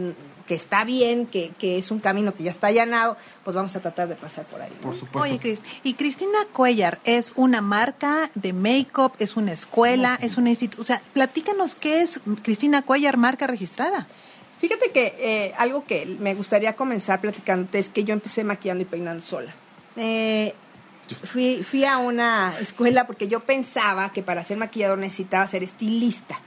[0.48, 3.80] que está bien, que, que es un camino que ya está allanado, pues vamos a
[3.80, 4.70] tratar de pasar por ahí.
[4.76, 4.80] ¿no?
[4.80, 5.28] Por supuesto.
[5.28, 10.48] Oye, Cris, y Cristina Cuellar es una marca de make-up, es una escuela, es una
[10.48, 10.82] institución.
[10.82, 14.06] O sea, platícanos qué es Cristina Cuellar, marca registrada.
[14.58, 18.86] Fíjate que eh, algo que me gustaría comenzar platicándote es que yo empecé maquillando y
[18.86, 19.54] peinando sola.
[19.96, 20.54] Eh,
[21.24, 26.40] fui, fui a una escuela porque yo pensaba que para ser maquillador necesitaba ser estilista.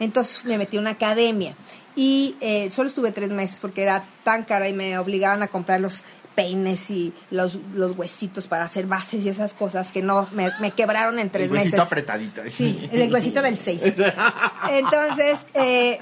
[0.00, 1.54] Entonces me metí a una academia
[1.96, 5.80] y eh, solo estuve tres meses porque era tan cara y me obligaban a comprar
[5.80, 6.02] los
[6.34, 10.72] peines y los, los huesitos para hacer bases y esas cosas que no me, me
[10.72, 11.86] quebraron en tres el huesito meses.
[11.86, 12.42] apretadito.
[12.50, 13.82] Sí, el huesito del 6.
[14.70, 15.98] Entonces, eh,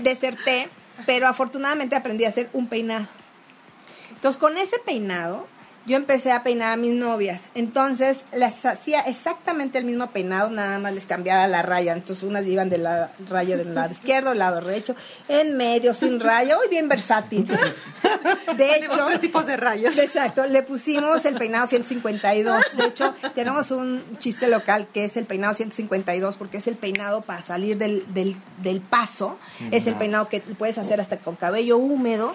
[0.00, 0.68] deserté,
[1.06, 3.06] pero afortunadamente aprendí a hacer un peinado.
[4.14, 5.48] Entonces, con ese peinado,
[5.84, 7.48] yo empecé a peinar a mis novias.
[7.54, 11.92] Entonces, les hacía exactamente el mismo peinado, nada más les cambiaba la raya.
[11.92, 14.94] Entonces, unas iban de la raya del lado izquierdo, del lado derecho,
[15.28, 17.48] en medio, sin raya, hoy bien versátil.
[18.56, 19.98] De hecho, tres tipos de rayas.
[19.98, 22.64] Exacto, le pusimos el peinado 152.
[22.76, 27.22] De hecho, tenemos un chiste local que es el peinado 152 porque es el peinado
[27.22, 29.38] para salir del, del, del paso.
[29.70, 32.34] Es el peinado que puedes hacer hasta con cabello húmedo.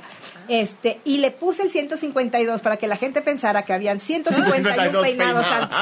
[0.49, 5.07] Este, y le puse el 152 para que la gente pensara que habían 151 152
[5.07, 5.77] peinados antes.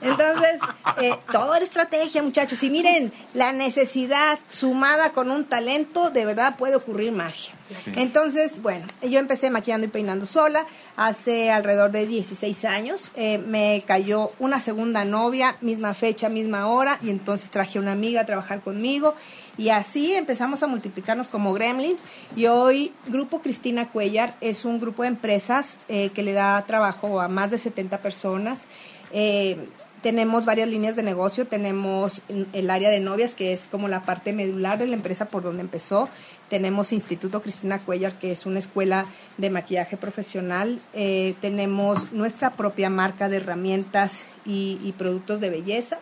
[0.00, 0.60] Entonces,
[1.02, 2.62] eh, todo era estrategia, muchachos.
[2.62, 7.52] Y miren, la necesidad sumada con un talento, de verdad puede ocurrir magia.
[7.96, 10.66] Entonces, bueno, yo empecé maquillando y peinando sola
[10.96, 13.10] hace alrededor de 16 años.
[13.14, 17.92] Eh, me cayó una segunda novia, misma fecha, misma hora, y entonces traje a una
[17.92, 19.14] amiga a trabajar conmigo.
[19.58, 22.00] Y así empezamos a multiplicarnos como gremlins.
[22.36, 27.20] Y hoy Grupo Cristina Cuellar es un grupo de empresas eh, que le da trabajo
[27.20, 28.66] a más de 70 personas.
[29.12, 29.58] Eh,
[30.00, 31.48] tenemos varias líneas de negocio.
[31.48, 35.42] Tenemos el área de novias, que es como la parte medular de la empresa por
[35.42, 36.08] donde empezó.
[36.48, 39.06] Tenemos Instituto Cristina Cuellar, que es una escuela
[39.38, 40.78] de maquillaje profesional.
[40.94, 45.98] Eh, tenemos nuestra propia marca de herramientas y productos de belleza.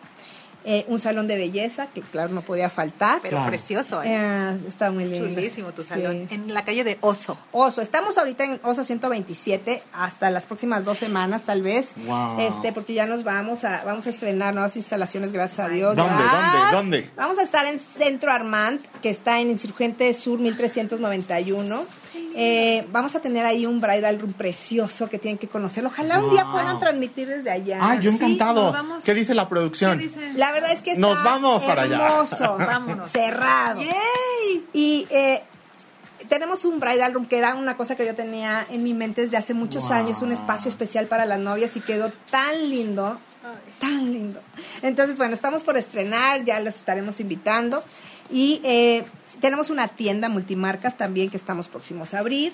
[0.65, 3.19] Eh, un salón de belleza, que claro, no podía faltar.
[3.21, 4.13] Pero precioso, ¿eh?
[4.13, 4.57] ¿eh?
[4.67, 5.29] Está muy lindo.
[5.29, 6.27] Chulísimo tu salón.
[6.29, 7.37] En la calle de Oso.
[7.53, 7.81] Oso.
[7.81, 11.93] Estamos ahorita en Oso 127 hasta las próximas dos semanas, tal vez.
[12.37, 15.95] Este, porque ya nos vamos a, vamos a estrenar nuevas instalaciones, gracias a Dios.
[15.95, 17.11] ¿Dónde, dónde, dónde?
[17.15, 21.85] Vamos a estar en Centro Armand, que está en Insurgente Sur 1391.
[22.35, 25.85] Eh, vamos a tener ahí un bridal room precioso que tienen que conocer.
[25.85, 27.79] Ojalá un día puedan transmitir desde allá.
[27.81, 28.73] Ah, yo encantado.
[29.03, 30.01] ¿Qué dice la producción?
[30.35, 32.07] La verdad es que está nos vamos para allá.
[32.07, 33.11] Hermoso, vámonos.
[33.11, 33.81] Cerrado.
[34.73, 35.41] Y eh,
[36.27, 39.37] tenemos un bridal room que era una cosa que yo tenía en mi mente desde
[39.37, 43.19] hace muchos años, un espacio especial para las novias y quedó tan lindo,
[43.79, 44.41] tan lindo.
[44.81, 47.83] Entonces, bueno, estamos por estrenar, ya los estaremos invitando.
[48.29, 49.05] Y eh,
[49.39, 52.53] tenemos una tienda multimarcas también que estamos próximos a abrir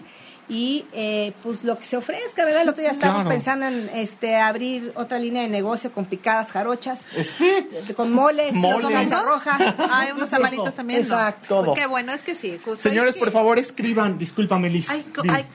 [0.49, 2.63] y eh, pues lo que se ofrezca, ¿verdad?
[2.63, 7.01] El otro día estábamos pensando en este abrir otra línea de negocio con picadas jarochas,
[7.15, 7.65] eh, sí.
[7.95, 8.83] con mole, mole.
[9.09, 9.57] con roja.
[9.91, 11.73] Hay unos tamalitos también, Exacto.
[11.75, 12.59] Qué bueno, es que sí.
[12.77, 14.87] Señores, por favor, escriban, discúlpame, Liz.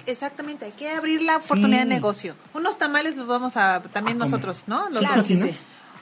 [0.07, 2.35] exactamente, hay que abrir la oportunidad de negocio.
[2.55, 4.89] Unos tamales los vamos a, también nosotros, ¿no?
[4.91, 5.39] Los claro, sí.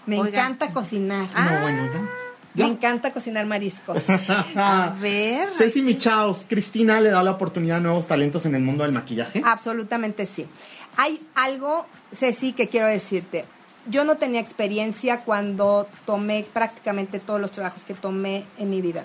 [0.07, 1.29] Me encanta cocinar.
[1.35, 2.09] No, bueno, ya.
[2.57, 4.05] Me encanta cocinar mariscos.
[4.57, 5.53] a ver.
[5.53, 9.43] Ceci Michaos, Cristina le da la oportunidad a nuevos talentos en el mundo del maquillaje.
[9.45, 10.47] Absolutamente sí.
[10.97, 13.45] Hay algo, Ceci, que quiero decirte.
[13.89, 19.05] Yo no tenía experiencia cuando tomé prácticamente todos los trabajos que tomé en mi vida.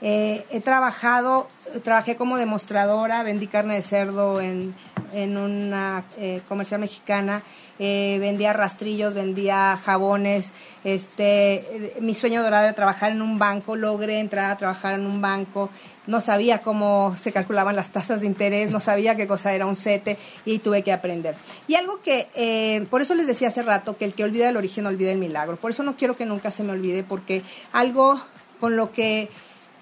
[0.00, 1.48] Eh, he trabajado,
[1.82, 4.74] trabajé como demostradora, vendí carne de cerdo en,
[5.12, 7.42] una eh, comercial mexicana,
[7.78, 10.52] eh, vendía rastrillos, vendía jabones.
[10.84, 15.20] Este, mi sueño dorado era trabajar en un banco, logré entrar a trabajar en un
[15.20, 15.70] banco.
[16.06, 19.76] No sabía cómo se calculaban las tasas de interés, no sabía qué cosa era un
[19.76, 21.34] CETE y tuve que aprender.
[21.66, 24.86] Y algo que, por eso les decía hace rato, que el que olvida el origen
[24.86, 25.56] olvida el milagro.
[25.56, 27.42] Por eso no quiero que nunca se me olvide, porque
[27.72, 28.20] algo
[28.58, 29.28] con lo que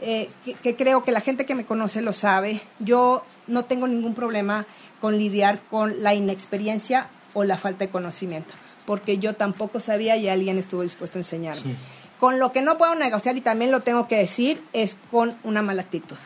[0.00, 0.28] eh,
[0.62, 4.66] que, creo que la gente que me conoce lo sabe, yo no tengo ningún problema
[5.06, 8.52] con lidiar con la inexperiencia o la falta de conocimiento,
[8.86, 11.76] porque yo tampoco sabía y alguien estuvo dispuesto a enseñarme.
[12.18, 15.62] Con lo que no puedo negociar, y también lo tengo que decir, es con una
[15.62, 16.16] mala actitud.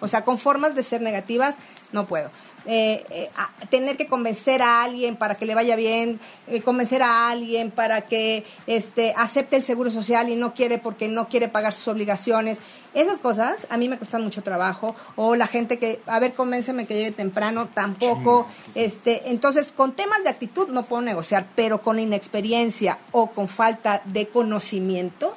[0.00, 1.54] O sea, con formas de ser negativas,
[1.92, 2.32] no puedo.
[2.66, 3.30] Eh, eh,
[3.70, 8.02] tener que convencer a alguien para que le vaya bien, eh, convencer a alguien para
[8.02, 12.58] que este, acepte el seguro social y no quiere porque no quiere pagar sus obligaciones.
[12.92, 14.94] Esas cosas a mí me cuestan mucho trabajo.
[15.16, 18.46] O la gente que, a ver, convénceme que llegue temprano, tampoco.
[18.74, 24.02] Este, entonces, con temas de actitud no puedo negociar, pero con inexperiencia o con falta
[24.04, 25.32] de conocimiento,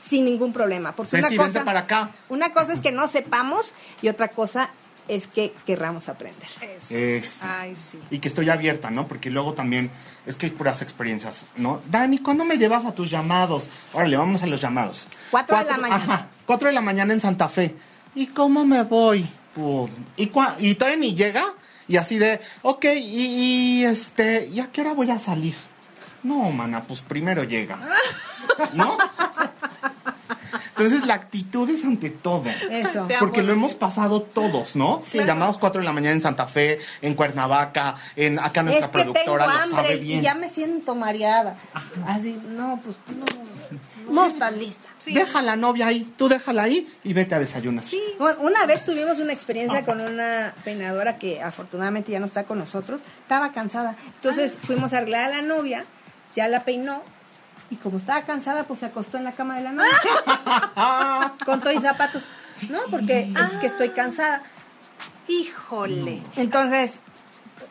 [0.00, 0.92] sin ningún problema.
[0.96, 2.10] Porque una cosa, para acá.
[2.28, 4.70] una cosa es que no sepamos y otra cosa
[5.08, 6.48] es que querramos aprender.
[6.90, 7.46] Eso.
[7.48, 7.98] Ay, sí.
[8.10, 9.08] Y que estoy abierta, ¿no?
[9.08, 9.90] Porque luego también
[10.26, 11.80] es que hay puras experiencias, ¿no?
[11.90, 13.68] Dani, ¿cuándo me llevas a tus llamados?
[13.92, 15.08] Órale, vamos a los llamados.
[15.30, 15.96] Cuatro, de la mañana.
[15.96, 17.74] Ajá, cuatro de la mañana en Santa Fe.
[18.14, 19.26] ¿Y cómo me voy?
[20.16, 20.30] ¿Y,
[20.60, 21.54] y todavía ni llega?
[21.88, 25.54] Y así de, ok, y, y este, ¿y a qué hora voy a salir?
[26.22, 27.78] No, mana, pues primero llega.
[28.74, 28.98] ¿No?
[30.78, 32.44] Entonces la actitud es ante todo.
[32.70, 33.08] Eso.
[33.18, 35.02] Porque lo hemos pasado todos, ¿no?
[35.04, 35.18] Sí.
[35.18, 39.02] Llamados 4 de la mañana en Santa Fe, en Cuernavaca, en acá nuestra es que
[39.02, 40.20] productora tengo hambre sabe bien.
[40.20, 41.56] Y ya me siento mareada.
[42.06, 43.24] Así, no, pues no.
[44.12, 44.88] No estás lista.
[45.06, 47.84] Deja la novia ahí, tú déjala ahí y vete a desayunar.
[47.84, 48.00] Sí.
[48.40, 53.00] Una vez tuvimos una experiencia con una peinadora que afortunadamente ya no está con nosotros.
[53.22, 53.96] Estaba cansada.
[54.14, 54.64] Entonces ah.
[54.66, 55.84] fuimos a arreglar a la novia,
[56.34, 57.02] ya la peinó
[57.70, 60.08] y como estaba cansada, pues se acostó en la cama de la noche.
[61.44, 62.22] con todos y zapatos.
[62.70, 64.42] No, porque es que estoy cansada.
[65.28, 66.22] Híjole.
[66.36, 67.00] Entonces,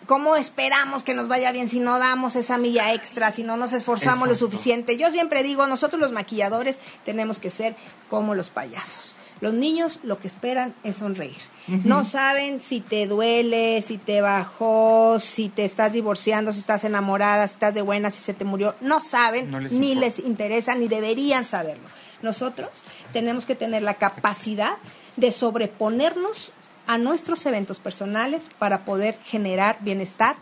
[0.05, 3.73] ¿cómo esperamos que nos vaya bien si no damos esa milla extra, si no nos
[3.73, 4.97] esforzamos lo suficiente?
[4.97, 7.75] Yo siempre digo, nosotros los maquilladores tenemos que ser
[8.07, 9.15] como los payasos.
[9.41, 11.37] Los niños lo que esperan es sonreír.
[11.67, 17.45] No saben si te duele, si te bajó, si te estás divorciando, si estás enamorada,
[17.47, 18.73] si estás de buena, si se te murió.
[18.79, 20.07] No saben, No les ni importa.
[20.07, 21.83] les interesa, ni deberían saberlo.
[22.21, 22.69] Nosotros
[23.11, 24.73] tenemos que tener la capacidad
[25.17, 26.51] de sobreponernos
[26.87, 30.37] a nuestros eventos personales para poder generar bienestar,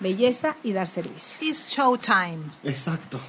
[0.00, 1.36] belleza y dar servicio.
[1.40, 2.38] It's showtime.
[2.64, 3.20] Exacto,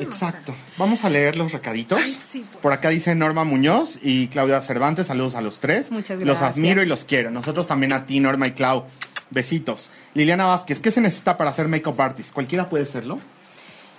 [0.00, 0.54] exacto.
[0.76, 2.00] Vamos a leer los recaditos.
[2.02, 5.06] Ay, sí, por- por acá dice Norma Muñoz y Claudia Cervantes.
[5.06, 5.90] Saludos a los tres.
[5.90, 6.50] Muchas Los gracias.
[6.52, 7.30] admiro y los quiero.
[7.30, 8.84] Nosotros también a ti, Norma y Clau.
[9.30, 9.90] Besitos.
[10.14, 12.32] Liliana Vázquez, ¿qué se necesita para ser makeup artist?
[12.32, 13.18] ¿Cualquiera puede serlo?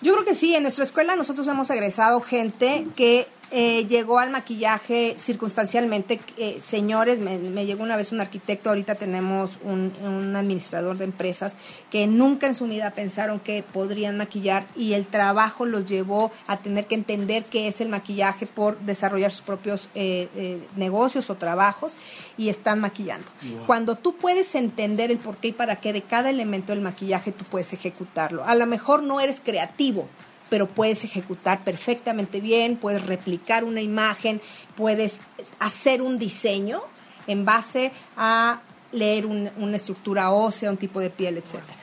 [0.01, 4.30] Yo creo que sí, en nuestra escuela nosotros hemos egresado gente que eh, llegó al
[4.30, 6.20] maquillaje circunstancialmente.
[6.38, 11.06] eh, señores, me, me llegó una vez un arquitecto, ahorita tenemos un, un administrador de
[11.06, 11.56] empresas
[11.89, 16.58] que nunca en su vida pensaron que podrían maquillar y el trabajo los llevó a
[16.58, 21.36] tener que entender qué es el maquillaje por desarrollar sus propios eh, eh, negocios o
[21.36, 21.93] trabajos
[22.38, 23.28] y están maquillando.
[23.66, 27.32] Cuando tú puedes entender el por qué y para qué de cada elemento del maquillaje,
[27.32, 28.45] tú puedes ejecutarlo.
[28.45, 30.08] A lo mejor no eres creativo,
[30.50, 34.41] pero puedes ejecutar perfectamente bien, puedes replicar una imagen,
[34.76, 35.22] puedes
[35.60, 36.82] hacer un diseño
[37.28, 41.78] en base a leer un- una estructura ósea, un tipo de piel, etcétera.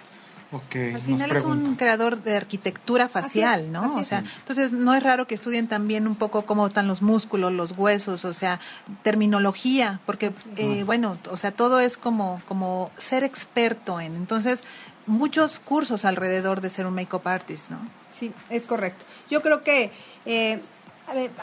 [0.94, 3.96] Al final es un creador de arquitectura facial, es, ¿no?
[3.96, 4.06] O es.
[4.06, 7.72] sea, entonces no es raro que estudien también un poco cómo están los músculos, los
[7.72, 8.60] huesos, o sea,
[9.02, 14.14] terminología, porque eh, bueno, o sea, todo es como como ser experto en.
[14.14, 14.64] Entonces,
[15.06, 17.78] muchos cursos alrededor de ser un makeup artist, ¿no?
[18.18, 19.04] Sí, es correcto.
[19.30, 19.90] Yo creo que
[20.24, 20.60] eh,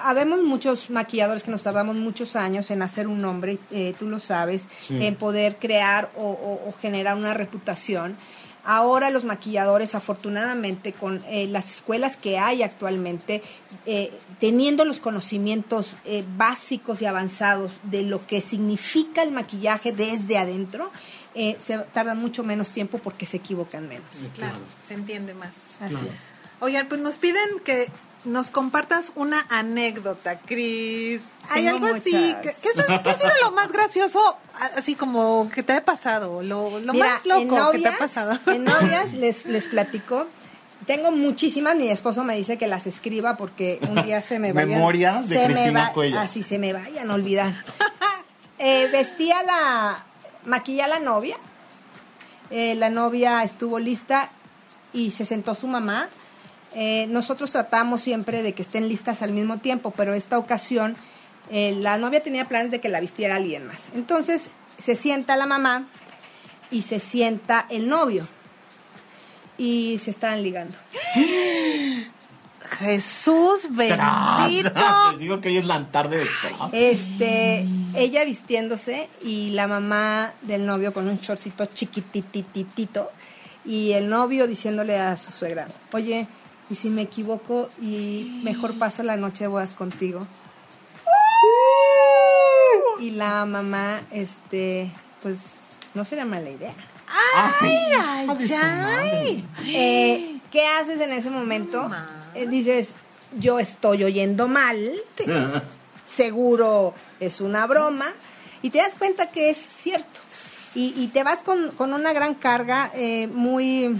[0.01, 4.19] habemos muchos maquilladores que nos tardamos muchos años en hacer un nombre, eh, tú lo
[4.19, 5.03] sabes, Sí.
[5.05, 8.15] en poder crear o, o- o generar una reputación.
[8.65, 13.43] Ahora los maquilladores, afortunadamente, con eh, las escuelas que hay actualmente,
[13.85, 20.37] eh, teniendo los conocimientos eh, básicos y avanzados de lo que significa el maquillaje desde
[20.37, 20.91] adentro,
[21.35, 24.07] eh, se tardan mucho menos tiempo porque se equivocan menos.
[24.33, 25.75] Claro, se entiende más.
[25.81, 26.32] Así es.
[26.59, 27.89] Oigan, pues nos piden que
[28.25, 31.21] nos compartas una anécdota, Cris.
[31.49, 32.11] ¿Hay Tengo algo así?
[32.13, 32.41] muchas.
[32.41, 34.37] ¿Qué, qué es- qué ha sido lo más gracioso,
[34.77, 36.41] así como que te ha pasado?
[36.41, 38.39] Lo, lo Mira, más loco en que te ha novias, pasado.
[38.47, 40.27] En novias les, les platico.
[40.87, 44.69] Tengo muchísimas, mi esposo me dice que las escriba porque un día se me vayan.
[44.69, 46.25] Memorias de se me Cristina va- Cuellar.
[46.25, 47.53] Así se me vayan a olvidar.
[48.59, 50.03] Eh, vestí a la,
[50.45, 51.37] maquillé a la novia.
[52.49, 54.29] Eh, la novia estuvo lista
[54.93, 56.07] y se sentó su mamá.
[56.75, 60.95] Eh, nosotros tratamos siempre de que estén listas al mismo tiempo, pero esta ocasión
[61.49, 63.89] eh, la novia tenía planes de que la vistiera alguien más.
[63.95, 65.87] Entonces se sienta la mamá
[66.71, 68.27] y se sienta el novio
[69.57, 70.75] y se estaban ligando.
[72.79, 74.71] Jesús bendito.
[75.11, 76.73] Les digo que hoy es la tarde de Tras.
[76.73, 77.65] Este,
[77.95, 83.11] ella vistiéndose y la mamá del novio con un shortcito chiquitititito
[83.65, 86.27] y el novio diciéndole a su suegra, oye,
[86.69, 90.25] y si me equivoco y mejor paso la noche de bodas contigo.
[92.99, 94.91] Y la mamá, este,
[95.21, 96.73] pues no sería mala idea.
[97.35, 99.45] Ay, su ay.
[99.67, 101.89] Eh, ¿Qué haces en ese momento?
[102.35, 102.93] Eh, dices,
[103.37, 104.93] yo estoy oyendo mal,
[106.05, 108.13] seguro es una broma,
[108.61, 110.19] y te das cuenta que es cierto.
[110.75, 113.99] Y, y te vas con, con una gran carga eh, muy,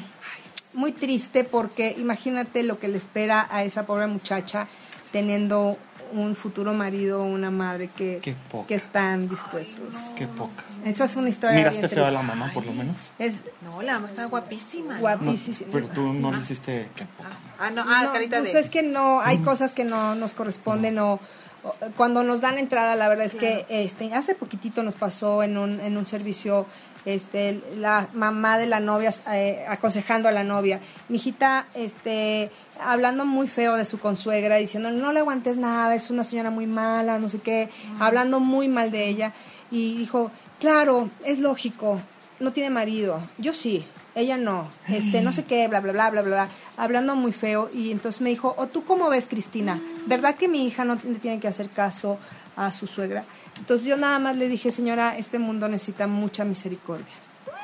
[0.75, 4.67] muy triste porque imagínate lo que le espera a esa pobre muchacha
[5.11, 5.77] teniendo
[6.13, 8.19] un futuro marido o una madre que,
[8.67, 9.95] que están dispuestos.
[10.15, 10.63] Qué poca.
[10.85, 13.11] Esa es una historia ¿Miraste bien feo a la mamá, por lo menos?
[13.17, 14.99] Es No, la mamá está guapísima.
[14.99, 15.69] guapísima.
[15.71, 16.89] pero tú no le hiciste...
[16.95, 17.29] Qué poca.
[17.59, 18.59] Ah, no, ah, No, carita pues de.
[18.59, 21.19] es que no, hay cosas que no nos corresponden o
[21.65, 25.57] o- cuando nos dan entrada, la verdad es que este hace poquitito nos pasó en
[25.57, 26.65] un, en un servicio
[27.05, 30.79] este la mamá de la novia eh, aconsejando a la novia,
[31.09, 36.09] mi hijita este hablando muy feo de su consuegra diciendo no le aguantes nada, es
[36.09, 39.33] una señora muy mala, no sé qué, hablando muy mal de ella
[39.71, 41.99] y dijo, "Claro, es lógico,
[42.39, 43.19] no tiene marido.
[43.37, 43.85] Yo sí,
[44.15, 44.69] ella no.
[44.87, 47.69] Este, no sé qué, bla, bla, bla, bla, bla, bla, hablando muy feo.
[47.73, 49.79] Y entonces me dijo, ¿o tú cómo ves, Cristina?
[50.05, 52.19] ¿Verdad que mi hija no le tiene que hacer caso
[52.55, 53.23] a su suegra?
[53.57, 57.13] Entonces yo nada más le dije, señora, este mundo necesita mucha misericordia.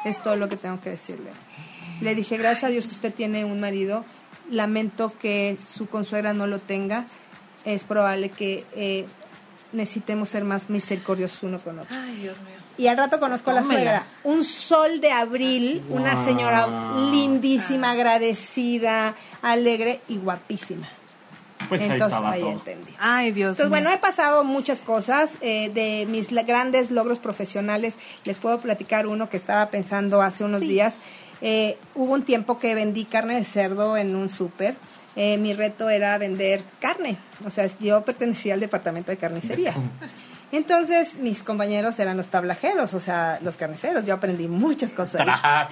[0.05, 1.31] Es todo lo que tengo que decirle.
[2.01, 4.05] Le dije, gracias a Dios que usted tiene un marido.
[4.49, 7.05] Lamento que su consuegra no lo tenga.
[7.65, 9.05] Es probable que eh,
[9.73, 11.95] necesitemos ser más misericordiosos uno con otro.
[11.95, 12.55] Ay, Dios mío.
[12.77, 14.03] Y al rato conozco a la suegra.
[14.23, 16.67] Un sol de abril, una señora
[17.11, 20.87] lindísima, agradecida, alegre y guapísima.
[21.69, 22.51] Pues ahí Entonces estaba ahí todo.
[22.51, 22.91] entendí.
[22.99, 23.69] Ay, Dios Entonces, mío.
[23.69, 25.33] bueno, he pasado muchas cosas.
[25.41, 30.61] eh, de mis grandes logros profesionales, les puedo platicar uno que estaba pensando hace unos
[30.61, 30.95] días.
[31.41, 34.75] Eh, hubo un tiempo que vendí carne de cerdo en un súper.
[35.15, 37.17] Eh, mi reto era vender carne.
[37.45, 39.73] O sea, yo pertenecía al departamento de carnicería.
[40.51, 44.05] Entonces, mis compañeros eran los tablajeros, o sea, los carniceros.
[44.05, 45.21] Yo aprendí muchas cosas.
[45.27, 45.67] ahí.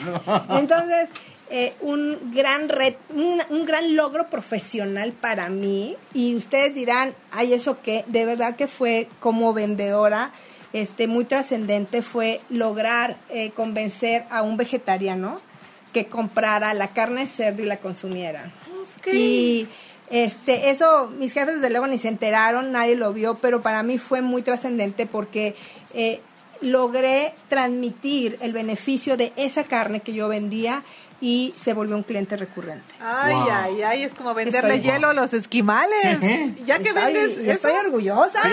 [0.50, 1.10] Entonces,
[1.50, 5.96] eh, un gran ret- un, un gran logro profesional para mí.
[6.14, 10.32] Y ustedes dirán, ay, eso qué, de verdad que fue como vendedora,
[10.74, 15.40] este, muy trascendente fue lograr eh, convencer a un vegetariano
[15.94, 18.52] que comprara la carne de cerdo y la consumiera.
[19.14, 19.68] Y
[20.10, 23.98] este, eso mis jefes desde luego ni se enteraron, nadie lo vio, pero para mí
[23.98, 25.56] fue muy trascendente porque
[25.94, 26.20] eh,
[26.60, 30.84] logré transmitir el beneficio de esa carne que yo vendía
[31.20, 32.94] y se volvió un cliente recurrente.
[33.00, 33.48] Ay, Wow.
[33.52, 36.20] ay, ay, es como venderle Estoy- hielo a los esquimales.
[36.20, 36.56] Sí.
[36.66, 37.52] Ya que Estoy- vendes eso.
[37.52, 38.40] estoy orgullosa.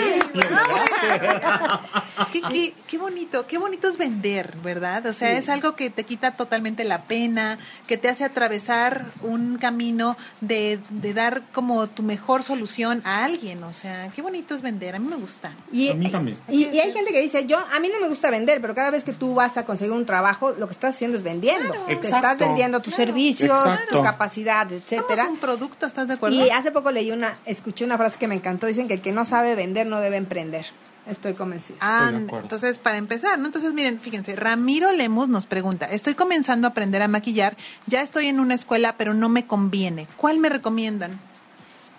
[2.21, 5.05] Es que qué, qué bonito, qué bonito es vender, ¿verdad?
[5.07, 7.59] O sea, es algo que te quita totalmente la pena,
[7.89, 13.65] que te hace atravesar un camino de, de dar como tu mejor solución a alguien.
[13.65, 15.53] O sea, qué bonito es vender, a mí me gusta.
[15.73, 16.37] Y, A mí también.
[16.49, 18.91] Y, y hay gente que dice, yo, a mí no me gusta vender, pero cada
[18.91, 21.73] vez que tú vas a conseguir un trabajo, lo que estás haciendo es vendiendo.
[21.87, 22.97] Te estás vendiendo tus Claro.
[22.97, 23.99] servicios, Exacto.
[23.99, 25.25] tu capacidad, etcétera.
[25.25, 26.37] Somos un producto, ¿estás de acuerdo?
[26.45, 29.13] Y hace poco leí una, escuché una frase que me encantó, dicen que el que
[29.13, 30.67] no sabe vender no debe emprender.
[31.07, 31.77] Estoy convencida.
[31.81, 32.45] Ah, Estoy de acuerdo.
[32.47, 33.47] entonces para empezar, ¿no?
[33.47, 38.29] Entonces miren, fíjense, Ramiro Lemus nos pregunta, estoy comenzando a aprender a maquillar, ya estoy
[38.29, 40.07] en una escuela, pero no me conviene.
[40.17, 41.21] ¿Cuál me recomiendan?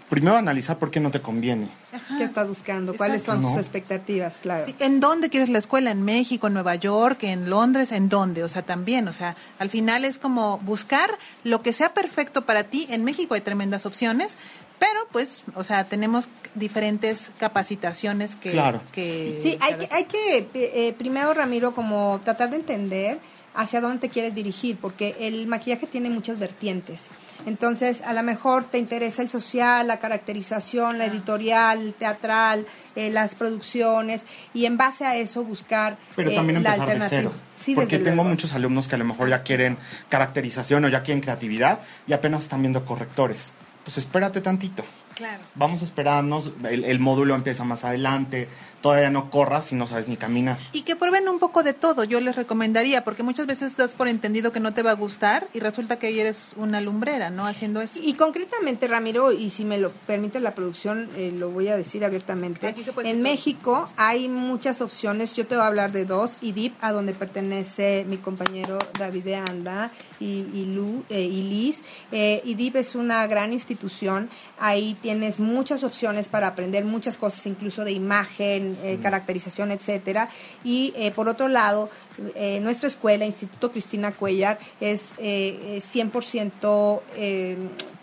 [0.09, 1.67] Primero analizar por qué no te conviene.
[1.91, 2.17] Ajá.
[2.17, 2.93] ¿Qué estás buscando?
[2.95, 4.35] ¿Cuáles son tus expectativas?
[4.41, 4.65] Claro.
[4.65, 5.89] Sí, ¿En dónde quieres la escuela?
[5.89, 7.91] ¿En México, en Nueva York, en Londres?
[7.91, 8.43] ¿En dónde?
[8.43, 11.09] O sea, también, o sea, al final es como buscar
[11.43, 12.85] lo que sea perfecto para ti.
[12.91, 14.37] En México hay tremendas opciones,
[14.77, 18.51] pero pues, o sea, tenemos diferentes capacitaciones que...
[18.51, 18.81] Claro.
[18.91, 23.19] que Sí, hay que, hay que eh, primero, Ramiro, como tratar de entender
[23.55, 27.07] hacia dónde te quieres dirigir, porque el maquillaje tiene muchas vertientes.
[27.45, 33.09] Entonces, a lo mejor te interesa el social, la caracterización, la editorial, el teatral, eh,
[33.09, 37.31] las producciones, y en base a eso buscar Pero eh, también la empezar de alternativa.
[37.35, 37.43] cero.
[37.55, 38.29] Sí, porque tengo luego.
[38.31, 39.77] muchos alumnos que a lo mejor ya quieren
[40.09, 43.53] caracterización o ya quieren creatividad y apenas están viendo correctores.
[43.83, 44.83] Pues espérate tantito.
[45.13, 45.43] Claro.
[45.53, 46.51] Vamos a esperarnos.
[46.67, 48.49] El, el módulo empieza más adelante.
[48.86, 50.59] Todavía no corras si no sabes ni caminar.
[50.71, 54.07] Y que prueben un poco de todo, yo les recomendaría, porque muchas veces das por
[54.07, 57.47] entendido que no te va a gustar y resulta que eres una lumbrera, ¿no?
[57.47, 57.97] Haciendo eso.
[57.99, 62.05] Y concretamente, Ramiro, y si me lo permite la producción, eh, lo voy a decir
[62.05, 62.67] abiertamente.
[62.67, 63.31] Aquí se puede En decir.
[63.31, 65.36] México hay muchas opciones.
[65.36, 66.38] Yo te voy a hablar de dos.
[66.43, 71.81] IDIP, a donde pertenece mi compañero David de Anda y, y, Lu, eh, y Liz.
[72.11, 74.29] Eh, IDIP es una gran institución.
[74.59, 80.30] Ahí tienes muchas opciones para aprender muchas cosas, incluso de imagen, eh, caracterización, etcétera.
[80.63, 81.89] Y eh, por otro lado,
[82.36, 87.57] eh, nuestra escuela, Instituto Cristina Cuellar, es eh, eh, 100% eh,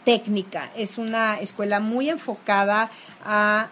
[0.04, 0.70] técnica.
[0.76, 2.90] Es una escuela muy enfocada
[3.24, 3.68] a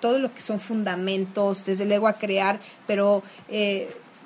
[0.00, 3.22] todo lo que son fundamentos, desde luego a crear, pero...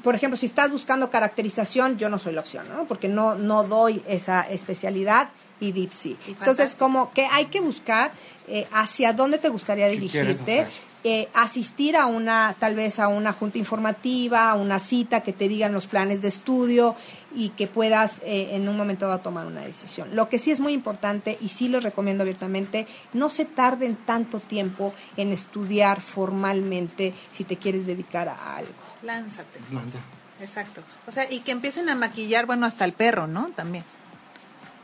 [0.07, 2.85] por ejemplo, si estás buscando caracterización, yo no soy la opción, ¿no?
[2.85, 5.67] Porque no, no doy esa especialidad y.
[5.67, 8.13] Y Entonces, como que hay que buscar
[8.47, 10.69] eh, hacia dónde te gustaría ¿Qué quieres dirigirte,
[11.03, 15.49] eh, asistir a una, tal vez a una junta informativa, a una cita que te
[15.49, 16.95] digan los planes de estudio
[17.35, 20.15] y que puedas eh, en un momento dado tomar una decisión.
[20.15, 24.39] Lo que sí es muy importante y sí lo recomiendo abiertamente, no se tarden tanto
[24.39, 28.86] tiempo en estudiar formalmente si te quieres dedicar a algo.
[29.03, 29.61] Lánzate.
[29.71, 29.99] Manda.
[30.41, 30.83] Exacto.
[31.07, 33.51] O sea, y que empiecen a maquillar, bueno, hasta el perro, ¿no?
[33.51, 33.85] También.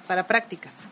[0.07, 0.87] Para prácticas.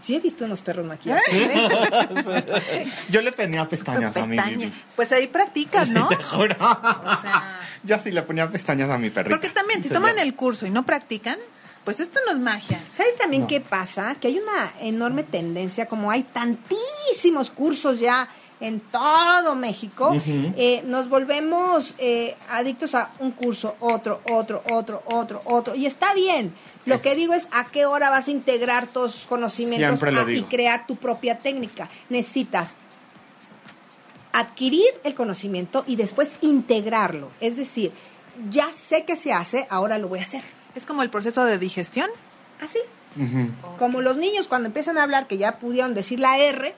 [0.00, 1.22] Sí he visto unos perros maquillados.
[3.10, 4.38] Yo le ponía pestañas a mi.
[4.38, 4.72] Bibi.
[4.94, 6.08] Pues ahí practicas, ¿no?
[6.08, 6.54] Te juro.
[6.54, 9.34] O sea, Yo así le ponía pestañas a mi perrito.
[9.34, 11.38] porque también, si Se toman el curso y no practican,
[11.84, 12.78] pues esto no es magia.
[12.92, 14.16] ¿Sabes también qué pasa?
[14.16, 18.28] Que hay una enorme tendencia, como hay tantísimos cursos ya
[18.60, 25.42] en todo México, eh, nos volvemos eh, adictos a un curso, otro, otro, otro, otro,
[25.44, 25.74] otro.
[25.74, 26.54] Y está bien.
[26.86, 30.30] Lo Es- que digo es a qué hora vas a integrar todos tus conocimientos a-
[30.32, 31.88] y crear tu propia técnica.
[32.08, 32.74] Necesitas
[34.32, 37.30] adquirir el conocimiento y después integrarlo.
[37.40, 37.92] Es decir,
[38.50, 40.42] ya sé que se hace, ahora lo voy a hacer.
[40.74, 42.08] Es como el proceso de digestión.
[42.60, 42.78] Así.
[43.78, 46.74] Como los niños cuando empiezan a hablar, que ya pudieron decir la R,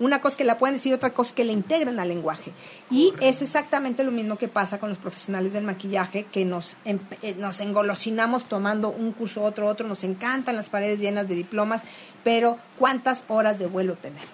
[0.00, 2.52] una cosa que la pueden decir, otra cosa que la integran al lenguaje.
[2.90, 7.18] Y es exactamente lo mismo que pasa con los profesionales del maquillaje, que nos, empe-
[7.22, 11.82] eh, nos engolosinamos tomando un curso, otro, otro, nos encantan las paredes llenas de diplomas,
[12.24, 14.28] pero ¿cuántas horas de vuelo tenemos?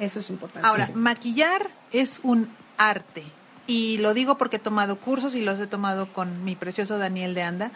[0.00, 0.66] Eso es importante.
[0.66, 3.24] Ahora, maquillar es un arte.
[3.66, 7.34] Y lo digo porque he tomado cursos y los he tomado con mi precioso Daniel
[7.34, 7.70] de Anda.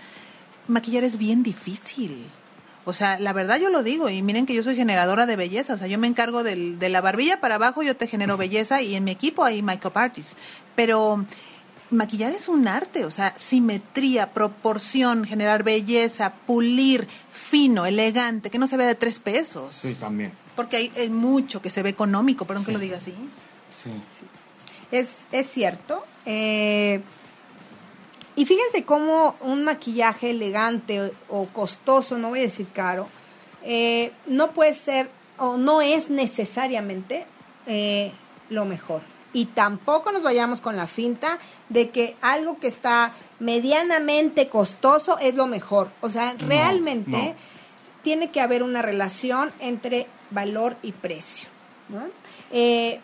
[0.67, 2.25] Maquillar es bien difícil.
[2.85, 5.75] O sea, la verdad yo lo digo, y miren que yo soy generadora de belleza,
[5.75, 8.83] o sea, yo me encargo del- de la barbilla para abajo, yo te genero belleza
[8.83, 10.37] y en mi equipo hay makeup artists.
[10.75, 11.25] Pero
[11.91, 18.67] maquillar es un arte, o sea, simetría, proporción, generar belleza, pulir, fino, elegante, que no
[18.67, 19.77] se vea de tres pesos.
[19.77, 20.33] Sí, también.
[20.57, 22.73] Porque hay, hay mucho que se ve económico, perdón que Sí.
[22.75, 23.15] lo diga así.
[23.71, 23.91] Sí.
[24.91, 26.05] Es, es cierto.
[26.27, 27.01] Eh,
[28.37, 33.09] y fíjense cómo un maquillaje elegante o costoso, no voy a decir caro,
[33.65, 37.27] eh, no puede ser o no es necesariamente
[37.67, 38.13] eh,
[38.49, 39.03] lo mejor.
[39.35, 41.39] Y tampoco nos vayamos con la finta
[41.71, 45.89] de que algo que está medianamente costoso es lo mejor.
[46.03, 47.35] O sea, No, realmente no.
[48.03, 51.49] tiene que haber una relación entre valor y precio.
[51.89, 52.03] ¿no?
[52.51, 53.01] Eh,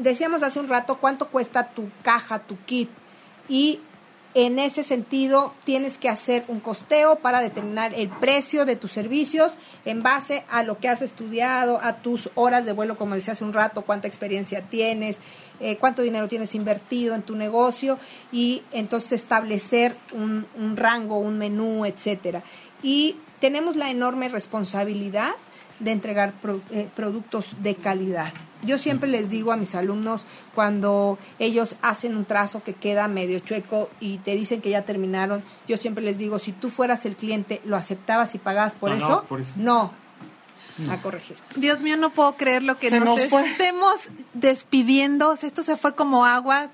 [0.00, 2.90] decíamos hace un rato cuánto cuesta tu caja, tu kit.
[3.48, 3.80] Y
[4.34, 9.54] en ese sentido tienes que hacer un costeo para determinar el precio de tus servicios
[9.84, 13.44] en base a lo que has estudiado, a tus horas de vuelo, como decía hace
[13.44, 15.18] un rato, cuánta experiencia tienes,
[15.60, 17.98] eh, cuánto dinero tienes invertido en tu negocio
[18.32, 22.42] y entonces establecer un, un rango, un menú, etcétera.
[22.82, 25.34] Y tenemos la enorme responsabilidad
[25.80, 28.32] de entregar pro- eh, productos de calidad.
[28.62, 33.38] Yo siempre les digo a mis alumnos cuando ellos hacen un trazo que queda medio
[33.40, 37.14] chueco y te dicen que ya terminaron, yo siempre les digo, si tú fueras el
[37.16, 39.24] cliente, ¿lo aceptabas y pagabas por, eso?
[39.28, 39.52] por eso.
[39.56, 39.92] No.
[40.90, 41.36] A corregir.
[41.54, 43.48] Dios mío, no puedo creer lo que Se nos, nos fue.
[43.48, 45.34] estemos despidiendo.
[45.34, 46.68] Esto se fue como agua.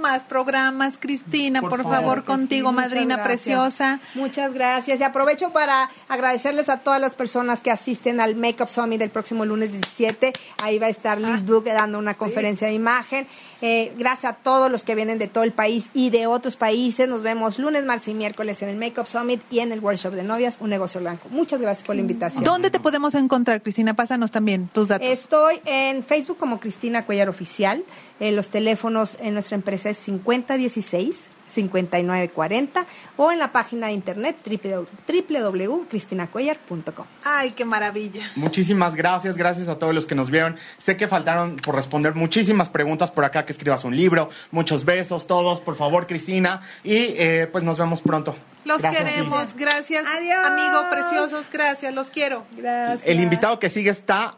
[0.00, 3.26] Más programas, Cristina, por, Por favor, contigo, sí, madrina gracias.
[3.26, 4.00] preciosa.
[4.14, 5.00] Muchas gracias.
[5.00, 9.44] Y aprovecho para agradecerles a todas las personas que asisten al Makeup Summit el próximo
[9.44, 10.32] lunes 17.
[10.62, 13.26] Ahí va a estar Liz Duke dando una conferencia de imagen.
[13.60, 17.08] Eh, gracias a todos los que vienen de todo el país y de otros países.
[17.08, 20.22] Nos vemos lunes, martes y miércoles en el Makeup Summit y en el Workshop de
[20.22, 21.28] Novias, un negocio blanco.
[21.30, 22.44] Muchas gracias por la invitación.
[22.44, 23.94] ¿Dónde te podemos encontrar, Cristina?
[23.94, 25.06] Pásanos también tus datos.
[25.06, 27.84] Estoy en Facebook como Cristina Cuellar Oficial.
[28.20, 32.86] Eh, los teléfonos en nuestra empresa es 5016-5940
[33.16, 37.06] o en la página de internet www.cristinacuellar.com.
[37.24, 38.22] Ay, qué maravilla.
[38.36, 40.56] Muchísimas gracias, gracias a todos los que nos vieron.
[40.78, 44.30] Sé que faltaron por responder muchísimas preguntas por acá, que escribas un libro.
[44.52, 46.60] Muchos besos, todos, por favor, Cristina.
[46.84, 48.36] Y eh, pues nos vemos pronto.
[48.64, 49.44] Los Gracias, queremos.
[49.44, 49.56] Liz.
[49.56, 50.46] Gracias, Adiós.
[50.46, 51.46] amigos preciosos.
[51.52, 52.44] Gracias, los quiero.
[52.56, 53.06] Gracias.
[53.06, 54.36] El invitado que sigue está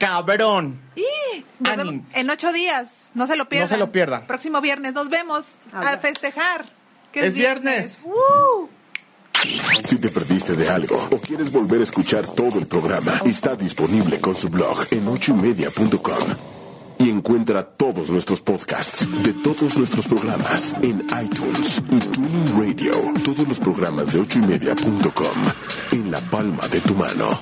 [0.00, 0.80] cabrón.
[2.14, 3.10] En ocho días.
[3.14, 3.68] No se lo pierdan.
[3.68, 4.26] se lo pierdan.
[4.26, 4.94] Próximo viernes.
[4.94, 6.64] Nos vemos a festejar.
[7.12, 7.98] que Es viernes.
[8.02, 8.68] ¡Uh!
[9.86, 14.20] Si te perdiste de algo o quieres volver a escuchar todo el programa, está disponible
[14.20, 16.28] con su blog en ochoymedia.com.
[16.98, 22.92] Y encuentra todos nuestros podcasts de todos nuestros programas en iTunes y Tuning Radio.
[23.24, 25.36] Todos los programas de ochoymedia.com
[25.92, 27.40] en la palma de tu mano.